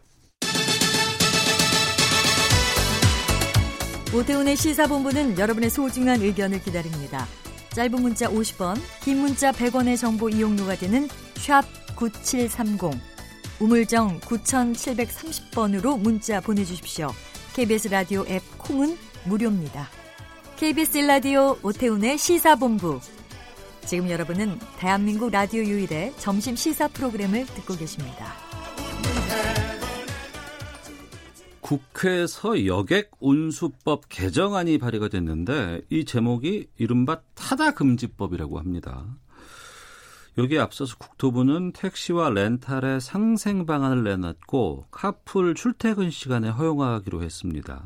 [4.16, 7.28] 오태훈의 시사본부는 여러분의 소중한 의견을 기다립니다.
[7.76, 11.64] 짧은 문자 50원, 긴 문자 100원의 정보 이용료가 되는 샵
[11.98, 13.17] 9730,
[13.60, 17.10] 우물정 9730번으로 문자 보내주십시오.
[17.56, 18.96] KBS 라디오 앱 콩은
[19.26, 19.88] 무료입니다.
[20.58, 23.00] KBS 라디오 오태훈의 시사본부.
[23.86, 28.34] 지금 여러분은 대한민국 라디오 유일의 점심 시사 프로그램을 듣고 계십니다.
[31.62, 39.06] 국회에서 여객 운수법 개정안이 발의가 됐는데 이 제목이 이른바 타다 금지법이라고 합니다.
[40.38, 47.84] 여기에 앞서서 국토부는 택시와 렌탈의 상생 방안을 내놨고 카풀 출퇴근 시간에 허용하기로 했습니다.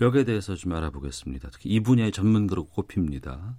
[0.00, 1.50] 여기에 대해서 좀 알아보겠습니다.
[1.52, 3.54] 특히 이 분야의 전문가로 꼽힙니다.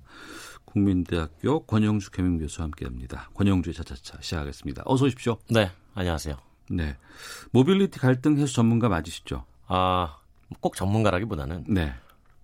[0.65, 3.29] 국민대학교 권용주 겸임 교수와 함께합니다.
[3.33, 4.83] 권용주의 차차차 시작하겠습니다.
[4.85, 5.37] 어서 오십시오.
[5.49, 6.35] 네, 안녕하세요.
[6.71, 6.97] 네,
[7.51, 9.45] 모빌리티 갈등 해소 전문가 맞으시죠?
[9.67, 10.17] 아,
[10.59, 11.93] 꼭 전문가라기보다는 네.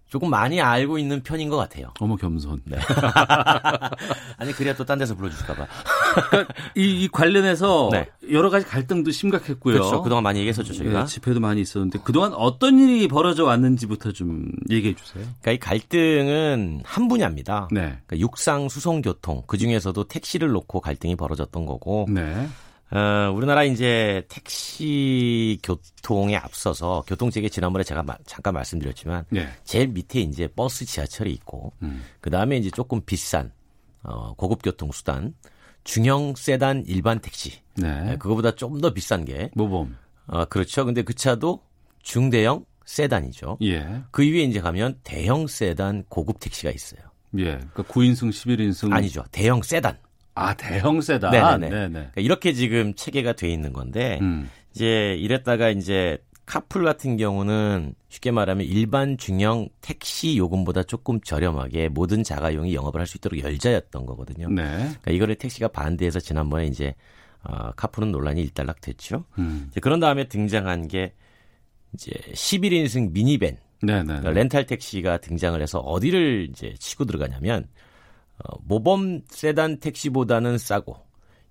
[0.10, 1.94] 조금 많이 알고 있는 편인 것 같아요.
[2.00, 2.62] 어머 겸손.
[2.66, 2.78] 네.
[4.38, 5.68] 아니 그래야 또 딴 데서 불러주실까봐.
[6.30, 8.08] 그러니까 이, 이 관련해서 네.
[8.32, 9.74] 여러 가지 갈등도 심각했고요.
[9.74, 10.02] 그렇죠.
[10.02, 11.00] 그동안 많이 얘기했었죠 저희가.
[11.02, 15.26] 네, 집회도 많이 있었는데 그동안 어떤 일이 벌어져 왔는지부터 좀 얘기해 주세요.
[15.42, 17.68] 그러니까 이 갈등은 한 분야입니다.
[17.72, 17.82] 네.
[18.06, 22.06] 그러니까 육상 수송 교통 그 중에서도 택시를 놓고 갈등이 벌어졌던 거고.
[22.10, 22.48] 네.
[22.90, 29.48] 어, 우리나라 이제 택시 교통에 앞서서 교통체계 지난번에 제가 마, 잠깐 말씀드렸지만 네.
[29.64, 32.04] 제일 밑에 이제 버스 지하철이 있고 음.
[32.22, 33.52] 그 다음에 이제 조금 비싼
[34.04, 35.34] 어, 고급 교통 수단
[35.84, 38.16] 중형 세단 일반 택시 네.
[38.20, 39.98] 그거보다 좀 더 비싼 게 모범.
[40.28, 40.86] 어, 그렇죠.
[40.86, 41.62] 근데 그 차도
[42.02, 43.58] 중대형 세단이죠.
[43.64, 44.02] 예.
[44.12, 47.02] 그 위에 이제 가면 대형 세단 고급 택시가 있어요.
[47.38, 47.58] 예.
[47.58, 49.24] 그러니까 9인승, 11인승 아니죠.
[49.32, 49.98] 대형 세단.
[50.38, 51.32] 아, 대형 세단.
[51.32, 51.70] 네네네.
[51.70, 51.90] 네네.
[51.92, 54.50] 그러니까 이렇게 지금 체계가 돼 있는 건데 음.
[54.74, 62.24] 이제 이랬다가 이제 카풀 같은 경우는 쉽게 말하면 일반 중형 택시 요금보다 조금 저렴하게 모든
[62.24, 64.48] 자가용이 영업을 할 수 있도록 열자였던 거거든요.
[64.50, 64.64] 네.
[64.64, 66.94] 그러니까 이거를 택시가 반대해서 지난번에 이제
[67.44, 69.26] 어, 카풀은 논란이 일단락 됐죠.
[69.40, 69.68] 음.
[69.72, 71.14] 이제 그런 다음에 등장한 게
[71.94, 74.04] 이제 11인승 미니밴 네네.
[74.06, 77.68] 그러니까 렌탈 택시가 등장을 해서 어디를 이제 치고 들어가냐면 어,
[78.62, 80.98] 모범 세단 택시보다는 싸고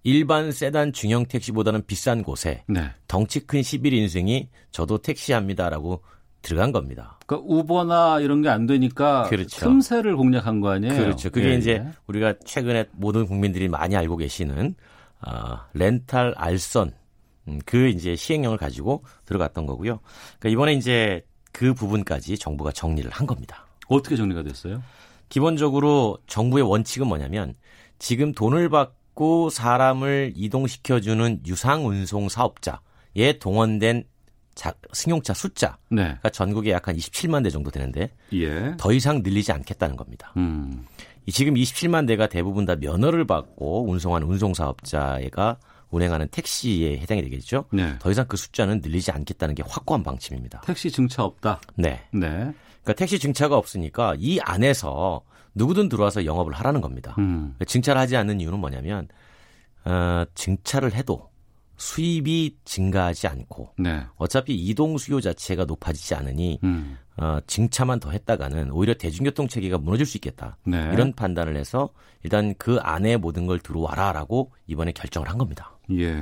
[0.03, 2.91] 일반 세단 중형 택시보다는 비싼 곳에 네.
[3.09, 6.03] 덩치 큰 11인승이 저도 택시합니다라고
[6.43, 7.19] 들어간 겁니다.
[7.27, 9.67] 그러니까 우버나 이런 게 안 되니까 그렇죠.
[9.67, 10.95] 틈새를 공략한 거 아니에요?
[10.95, 11.31] 그렇죠.
[11.31, 11.93] 그게 예, 이제 예.
[12.07, 14.77] 우리가 최근에 모든 국민들이 많이 알고 계시는
[15.21, 16.93] 아, 렌탈 알선
[17.49, 19.99] 음, 그 이제 시행령을 가지고 들어갔던 거고요.
[20.39, 23.67] 그러니까 이번에 이제 그 부분까지 정부가 정리를 한 겁니다.
[23.89, 24.83] 어떻게 정리가 됐어요?
[25.29, 27.55] 기본적으로 정부의 원칙은 뭐냐면
[27.99, 34.05] 지금 돈을 받고 사람을 이동시켜주는 유상운송 사업자에 동원된
[34.55, 36.17] 자, 승용차 숫자가 네.
[36.33, 38.75] 전국에 약 한 27만 대 정도 되는데 예.
[38.79, 40.33] 더 이상 늘리지 않겠다는 겁니다.
[40.39, 40.87] 음.
[41.27, 45.59] 이 지금 27만 대가 대부분 다 면허를 받고 운송하는 운송사업자가
[45.91, 47.67] 운행하는 택시에 해당이 되겠죠.
[47.73, 47.97] 네.
[47.99, 50.61] 더 이상 그 숫자는 늘리지 않겠다는 게 확고한 방침입니다.
[50.63, 51.61] 택시 증차 없다.
[51.77, 52.03] 네.
[52.13, 52.53] 네.
[52.87, 55.23] 그러니까 택시 증차가 없으니까 이 안에서
[55.55, 57.17] 누구든 들어와서 영업을 하라는 겁니다.
[57.19, 57.57] 음.
[57.67, 59.09] 증차를 하지 않는 이유는 뭐냐면
[59.85, 61.29] 어, 증차를 해도
[61.79, 64.05] 수입이 증가하지 않고 네.
[64.17, 66.97] 어차피 이동 수요 자체가 높아지지 않으니 음.
[67.17, 70.57] 어, 증차만 더 했다가는 오히려 대중교통 체계가 무너질 수 있겠다.
[70.65, 70.91] 네.
[70.93, 71.91] 이런 판단을 해서
[72.23, 75.77] 일단 그 안에 모든 걸 들어와라라고 이번에 결정을 한 겁니다.
[75.91, 76.15] 예.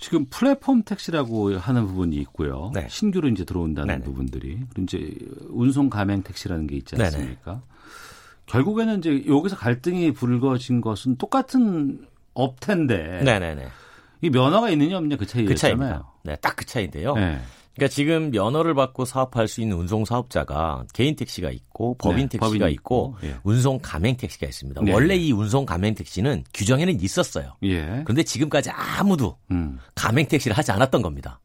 [0.00, 2.70] 지금 플랫폼 택시라고 하는 부분이 있고요.
[2.74, 2.86] 네.
[2.88, 4.04] 신규로 이제 들어온다는 네네.
[4.04, 5.14] 부분들이 그리고 이제
[5.50, 7.04] 운송 가맹 택시라는 게 있지 네네.
[7.04, 7.62] 않습니까?
[8.46, 13.68] 결국에는 이제 여기서 갈등이 불거진 것은 똑같은 업태인데 네네네.
[14.22, 15.56] 이 면허가 있느냐 없느냐 그그 차이였잖아요.
[15.56, 16.12] 차이입니다.
[16.24, 17.14] 네, 딱 그 차이인데요.
[17.14, 17.38] 네.
[17.74, 22.46] 그러니까 지금 면허를 받고 사업할 수 있는 운송 사업자가 개인 택시가 있고 법인 네, 택시가
[22.46, 23.36] 법인이 있고 있고, 예.
[23.44, 24.82] 운송 가맹 택시가 있습니다.
[24.82, 24.92] 네.
[24.92, 27.56] 원래 이 운송 가맹 택시는 규정에는 있었어요.
[27.62, 28.02] 예.
[28.04, 29.78] 그런데 지금까지 아무도 음.
[29.94, 31.40] 가맹 택시를 하지 않았던 겁니다.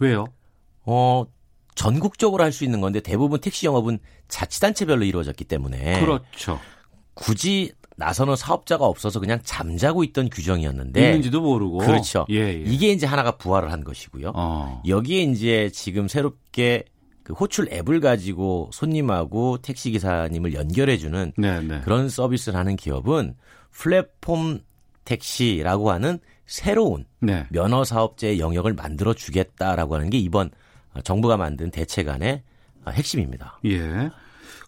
[0.00, 0.26] 왜요?
[0.84, 1.24] 어,
[1.74, 3.98] 전국적으로 할 수 있는 건데 대부분 택시 영업은
[4.28, 6.60] 자치단체별로 이루어졌기 때문에 그렇죠.
[7.14, 7.72] 굳이
[8.02, 11.78] 나서는 사업자가 없어서 그냥 잠자고 있던 규정이었는데 있는지도 모르고.
[11.78, 12.26] 그렇죠.
[12.30, 12.62] 예, 예.
[12.66, 14.32] 이게 이제 하나가 부활을 한 것이고요.
[14.34, 14.82] 어.
[14.88, 16.84] 여기에 이제 지금 새롭게
[17.22, 21.80] 그 호출 앱을 가지고 손님하고 택시 기사님을 연결해 주는 네, 네.
[21.82, 23.36] 그런 서비스를 하는 기업은
[23.70, 24.58] 플랫폼
[25.04, 27.46] 택시라고 하는 새로운 네.
[27.50, 30.50] 면허 사업자의 영역을 만들어 주겠다라고 하는 게 이번
[31.04, 32.42] 정부가 만든 대책안의
[32.88, 33.60] 핵심입니다.
[33.66, 34.10] 예.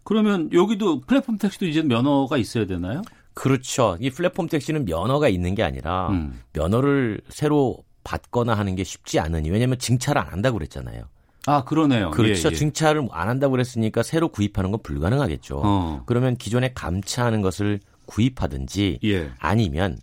[0.04, 3.02] 그러면 여기도 플랫폼 택시도 이제 면허가 있어야 되나요?
[3.34, 3.96] 그렇죠.
[4.00, 6.40] 이 플랫폼 택시는 면허가 있는 게 아니라 음.
[6.52, 11.04] 면허를 새로 받거나 하는 게 쉽지 않으니 왜냐하면 증차를 안 한다고 그랬잖아요.
[11.46, 12.10] 아, 그러네요.
[12.10, 12.48] 그렇죠.
[12.48, 12.56] 예, 예.
[12.56, 15.60] 증차를 안 한다고 그랬으니까 새로 구입하는 건 불가능하겠죠.
[15.62, 16.02] 어.
[16.06, 19.30] 그러면 기존에 감차하는 것을 구입하든지 예.
[19.38, 19.98] 아니면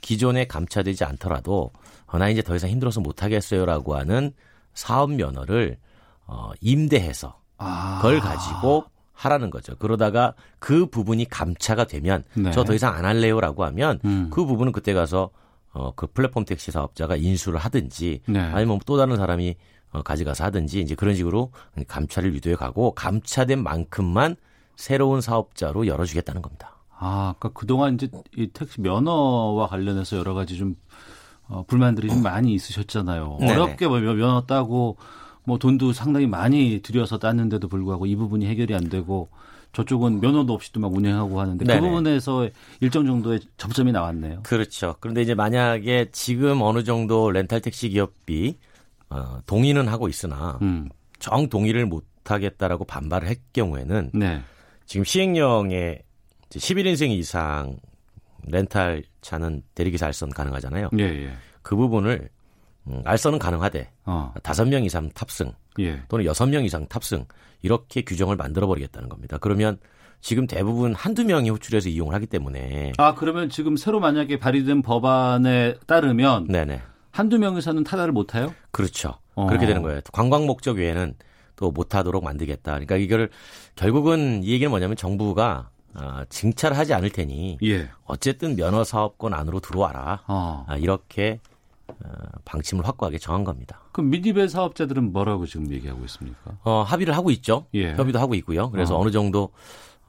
[0.00, 1.70] 기존에 감차되지 않더라도
[2.06, 4.32] 어, 나 이제 더 이상 힘들어서 못 하겠어요라고 하는
[4.74, 5.78] 사업 면허를
[6.26, 7.98] 어, 임대해서 아.
[8.00, 9.76] 그걸 가지고 하라는 거죠.
[9.76, 12.50] 그러다가 그 부분이 감차가 되면 네.
[12.50, 14.28] 저더 이상 안 할래요라고 하면 음.
[14.30, 15.30] 그 부분은 그때 가서
[15.72, 18.38] 어, 그 플랫폼 택시 사업자가 인수를 하든지 네.
[18.38, 19.56] 아니면 또 다른 사람이
[19.92, 21.52] 어, 가져가서 하든지 이제 그런 식으로
[21.86, 24.36] 감차를 유도해 가고 감차된 만큼만
[24.76, 26.76] 새로운 사업자로 열어주겠다는 겁니다.
[26.96, 30.76] 아, 그러니까 그동안 이제 이 택시 면허와 관련해서 여러 가지 좀
[31.46, 33.36] 어, 불만들이 좀 많이 있으셨잖아요.
[33.40, 33.52] 네네.
[33.52, 34.96] 어렵게 뭐 면허 따고
[35.44, 39.28] 뭐 돈도 상당히 많이 들여서 땄는데도 불구하고 이 부분이 해결이 안 되고
[39.72, 41.80] 저쪽은 면허도 없이도 막 운행하고 하는데 네네.
[41.80, 42.48] 그 부분에서
[42.80, 44.42] 일정 정도의 접점이 나왔네요.
[44.44, 44.94] 그렇죠.
[45.00, 48.56] 그런데 이제 만약에 지금 어느 정도 렌탈 택시 기업이
[49.10, 50.88] 어, 동의는 하고 있으나 음.
[51.18, 54.42] 정 동의를 못 하겠다라고 반발을 할 경우에는 네.
[54.86, 55.98] 지금 시행령에
[56.46, 57.76] 이제 11인승 이상
[58.46, 60.90] 렌탈 차는 대리기사 알선 가능하잖아요.
[60.98, 61.32] 예, 예.
[61.62, 62.28] 그 부분을
[62.86, 64.32] 음, 알선은 가능하되 어.
[64.42, 66.02] 다섯 명 이상 탑승 예.
[66.08, 67.24] 또는 여섯 명 이상 탑승
[67.62, 69.38] 이렇게 규정을 만들어 버리겠다는 겁니다.
[69.40, 69.78] 그러면
[70.20, 75.76] 지금 대부분 한두 명이 호출해서 이용을 하기 때문에 아, 그러면 지금 새로 만약에 발의된 법안에
[75.86, 78.54] 따르면 네네 한두 명에서는 타다를 못 타요?
[78.70, 79.18] 그렇죠.
[79.34, 79.46] 어.
[79.46, 80.00] 그렇게 되는 거예요.
[80.12, 81.14] 관광 목적 외에는
[81.56, 82.72] 또 못 하도록 만들겠다.
[82.72, 83.30] 그러니까 이거를
[83.76, 87.88] 결국은 이 얘기는 뭐냐면 정부가 아, 증차를 하지 않을 테니 예.
[88.04, 90.22] 어쨌든 면허 사업권 안으로 들어와라.
[90.26, 90.64] 어.
[90.68, 91.53] 아, 이렇게 어,
[92.44, 93.80] 방침을 확고하게 정한 겁니다.
[93.92, 96.58] 그럼 미디벨 사업자들은 뭐라고 지금 얘기하고 있습니까?
[96.62, 97.66] 어, 합의를 하고 있죠.
[97.74, 97.94] 예.
[97.94, 98.70] 협의도 하고 있고요.
[98.70, 99.00] 그래서 어.
[99.00, 99.04] 어.
[99.04, 99.50] 느 정도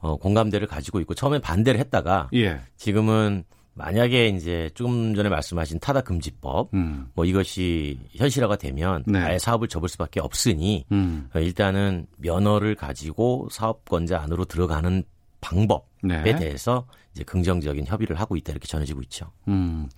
[0.00, 2.60] 어, 공감대를 가지고 있고 처음엔 반대를 했다가 예.
[2.76, 7.08] 지금은 만약에 이제 조금 전에 말씀하신 타다 금지법 음.
[7.14, 9.18] 뭐 이것이 현실화가 되면 네.
[9.18, 11.28] 아예 사업을 접을 수밖에 없으니 음.
[11.34, 15.04] 어, 일단은 면허를 가지고 사업권자 안으로 들어가는
[15.42, 16.36] 방법에 네.
[16.36, 19.30] 대해서 이제 긍정적인 협의를 하고 있다 이렇게 전해지고 있죠.
[19.48, 19.88] 음.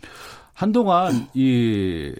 [0.58, 2.12] 한동안 이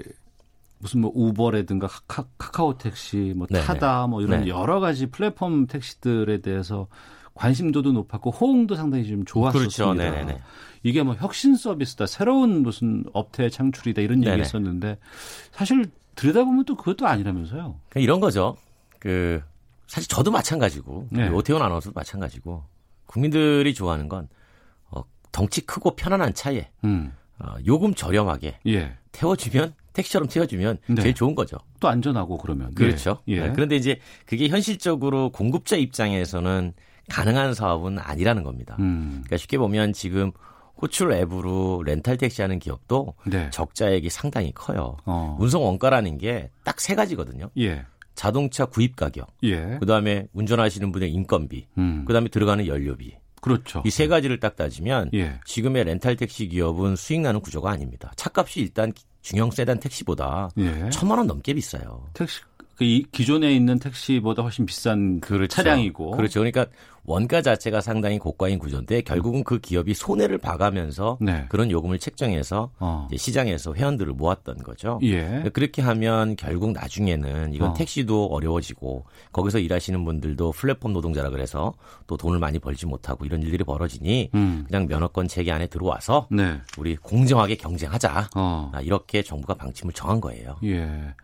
[0.79, 3.65] 무슨 뭐 우버라든가 카카, 카카오 택시, 뭐 네네.
[3.65, 4.49] 타다 뭐 이런 네.
[4.49, 6.87] 여러 가지 플랫폼 택시들에 대해서
[7.35, 10.13] 관심도도 높았고 호응도 상당히 좀 좋았었습니다.
[10.13, 10.41] 그렇죠.
[10.85, 14.31] 이게 뭐 혁신 서비스다, 새로운 무슨 업태 창출이다 이런 네네.
[14.31, 14.99] 얘기 했었는데
[15.51, 17.75] 사실 들여다보면 또 그것도 아니라면서요.
[17.89, 18.57] 그냥 이런 거죠.
[19.01, 19.43] 그
[19.89, 21.29] 사실 저도 마찬가지고 네.
[21.29, 22.63] 오태훈 아나운서도 마찬가지고
[23.07, 24.29] 국민들이 좋아하는 건
[24.93, 27.13] 어, 덩치 크고 편안한 차에 음.
[27.41, 28.95] 어, 요금 저렴하게 예.
[29.13, 31.03] 태워주면 택시처럼 태워주면 네.
[31.03, 31.57] 제일 좋은 거죠.
[31.81, 32.75] 또 안전하고 그러면.
[32.75, 33.19] 그렇죠.
[33.29, 33.33] 예.
[33.35, 33.41] 예.
[33.49, 36.73] 네, 그런데 이제 그게 현실적으로 공급자 입장에서는
[37.09, 38.77] 가능한 사업은 아니라는 겁니다.
[38.81, 39.09] 음.
[39.25, 40.31] 그러니까 쉽게 보면 지금
[40.81, 43.51] 호출 앱으로 렌탈 택시 하는 기업도 네.
[43.51, 44.97] 적자액이 상당히 커요.
[45.07, 45.37] 어.
[45.41, 47.51] 운송 원가라는 게 딱 세 가지거든요.
[47.59, 47.85] 예.
[48.15, 49.77] 자동차 구입 가격, 예.
[49.81, 52.05] 그 다음에 운전하시는 분의 인건비, 음.
[52.05, 53.17] 그 다음에 들어가는 연료비.
[53.41, 53.83] 그렇죠.
[53.85, 55.41] 이 세 가지를 딱 따지면 예.
[55.45, 58.13] 지금의 렌탈 택시 기업은 수익 나는 구조가 아닙니다.
[58.17, 60.89] 차값이 일단 중형 세단 택시보다 예.
[60.91, 62.07] 천만 원 넘게 비싸요.
[62.15, 62.41] 택시
[62.77, 65.49] 그 이, 기존에 있는 택시보다 훨씬 비싼 그렇죠.
[65.49, 66.41] 차량이고 그렇죠.
[66.41, 66.67] 그러니까
[67.09, 71.47] 원가 자체가 상당히 고가인 구조인데 결국은 그 기업이 손해를 봐가면서 네.
[71.49, 73.09] 그런 요금을 책정해서 어.
[73.17, 75.01] 시장에서 회원들을 모았던 거죠.
[75.03, 75.45] 예.
[75.55, 77.73] 그렇게 하면 결국 나중에는 이건 어.
[77.73, 81.73] 택시도 어려워지고 거기서 일하시는 분들도 플랫폼 노동자라 그래서
[82.07, 84.65] 또 돈을 많이 벌지 못하고 이런 일들이 벌어지니 음.
[84.67, 86.61] 그냥 면허권 체계 안에 들어와서 네.
[86.77, 88.29] 우리 공정하게 경쟁하자.
[88.37, 88.71] 어.
[88.75, 90.57] 아, 이렇게 정부가 방침을 정한 거예요.
[90.65, 91.15] 예.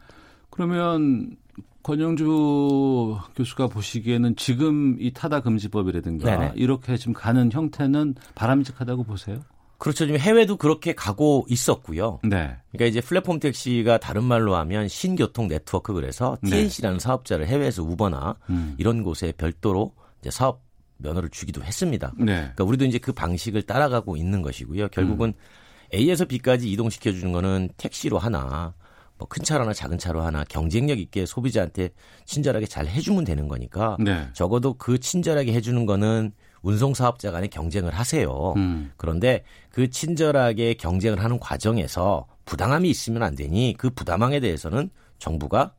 [0.55, 1.37] 그러면
[1.83, 6.53] 권영주 교수가 보시기에는 지금 이 타다 금지법이라든가 네네.
[6.55, 9.41] 이렇게 지금 가는 형태는 바람직하다고 보세요?
[9.79, 10.07] 그렇죠.
[10.07, 12.21] 지금 해외도 그렇게 가고 있었고요.
[12.23, 12.57] 네.
[12.71, 16.51] 그러니까 이제 플랫폼 택시가 다른 말로 하면 신교통 네트워크 그래서 네.
[16.51, 18.77] TNC라는 사업자를 해외에서 우버나 음.
[18.79, 20.63] 이런 곳에 별도로 이제 사업
[20.99, 22.13] 면허를 주기도 했습니다.
[22.17, 22.37] 네.
[22.37, 24.89] 그러니까 우리도 이제 그 방식을 따라가고 있는 것이고요.
[24.89, 25.95] 결국은 음.
[25.95, 28.73] A에서 B까지 이동시켜 주는 거는 택시로 하나
[29.19, 31.91] 뭐 큰 차로 하나 작은 차로 하나 경쟁력 있게 소비자한테
[32.25, 34.29] 친절하게 잘 해주면 되는 거니까 네.
[34.33, 38.55] 적어도 그 친절하게 해주는 거는 운송 사업자 간에 경쟁을 하세요.
[38.57, 38.93] 음.
[38.97, 45.75] 그런데 그 친절하게 경쟁을 하는 과정에서 부당함이 있으면 안 되니 그 부당함에 대해서는 정부가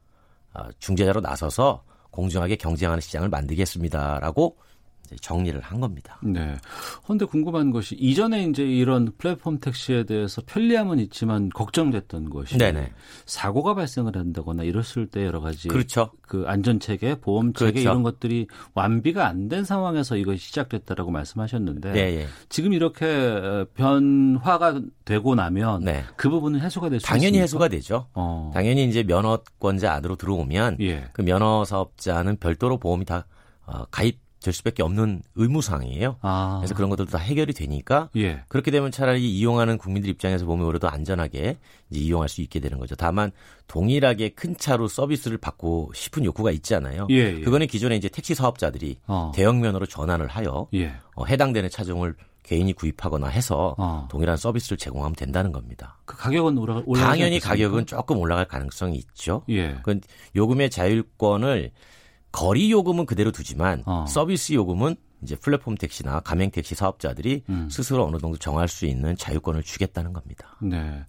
[0.54, 4.58] 아, 중재자로 나서서 공정하게 경쟁하는 시장을 만들겠습니다라고
[5.22, 6.20] 정리를 한 겁니다.
[6.22, 6.56] 네.
[7.04, 12.92] 그런데 궁금한 것이 이전에 이제 이런 플랫폼 택시에 대해서 편리함은 있지만 걱정됐던 것이 네네.
[13.26, 16.12] 사고가 발생을 한다거나 이랬을 때 여러 가지 그렇죠.
[16.22, 17.90] 그 안전 체계, 보험 체계 그렇죠.
[17.90, 22.28] 이런 것들이 완비가 안 된 상황에서 이것이 시작됐다라고 말씀하셨는데 예, 예.
[22.50, 26.04] 지금 이렇게 어, 변화가 되고 나면 네.
[26.16, 27.20] 그 부분은 해소가 될수 있습니까?
[27.20, 28.08] 당연히 해소가 되죠.
[28.14, 28.50] 어.
[28.54, 31.06] 당연히 이제 면허권자 안으로 들어오면 예.
[31.14, 33.28] 그 면허 사업자는 별도로 보험이 다
[33.68, 36.18] 어, 가입 될 수밖에 없는 의무 사항이에요.
[36.22, 36.58] 아.
[36.60, 38.44] 그래서 그런 것들도 다 해결이 되니까 예.
[38.48, 41.58] 그렇게 되면 차라리 이용하는 국민들 입장에서 보면 오히려 더 안전하게
[41.90, 42.96] 이제 이용할 수 있게 되는 거죠.
[42.96, 43.32] 다만
[43.68, 47.08] 동일하게 큰 차로 서비스를 받고 싶은 욕구가 있잖아요.
[47.10, 47.40] 예, 예.
[47.42, 49.32] 그거는 기존에 이제 택시 사업자들이 어.
[49.34, 50.94] 대형 면허로 전환을 하여 예.
[51.16, 54.08] 어, 해당되는 차종을 개인이 구입하거나 해서 어.
[54.12, 55.98] 동일한 서비스를 제공하면 된다는 겁니다.
[56.06, 59.42] 그 가격은 올라 당연히 가격은 조금 올라갈 가능성이 있죠.
[59.50, 59.78] 예.
[59.82, 60.00] 그
[60.36, 61.72] 요금의 자율권을
[62.36, 64.06] 거리 요금은 그대로 두지만 어.
[64.10, 67.70] 서비스 요금은 이제 플랫폼 택시나 가맹 택시 사업자들이 음.
[67.72, 70.58] 스스로 어느 정도 정할 수 있는 자율권을 주겠다는 겁니다.
[70.62, 71.06] 네.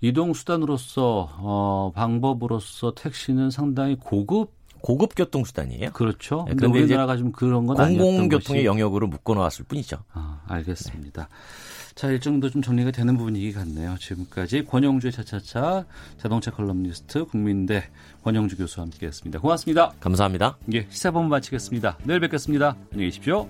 [0.00, 5.90] 이동 수단으로서 어, 방법으로서 택시는 상당히 고급 고급 교통 수단이에요.
[5.92, 6.44] 그렇죠.
[6.46, 9.98] 네, 근데 그런데 우리나라가 지금 그런 건 공공교통의 영역으로 묶어 놓았을 뿐이죠.
[10.12, 11.28] 아, 알겠습니다.
[11.94, 13.96] 자, 일정도 좀 정리가 되는 부분이 같네요.
[13.98, 15.84] 지금까지 권영주의 차차차
[16.16, 17.88] 자동차 컬럼니스트 국민대
[18.24, 19.38] 권용주 교수와 함께 했습니다.
[19.40, 19.92] 고맙습니다.
[20.00, 20.56] 감사합니다.
[20.74, 21.98] 예, 시사본부 마치겠습니다.
[22.04, 22.76] 내일 뵙겠습니다.
[22.92, 23.48] 안녕히 계십시오.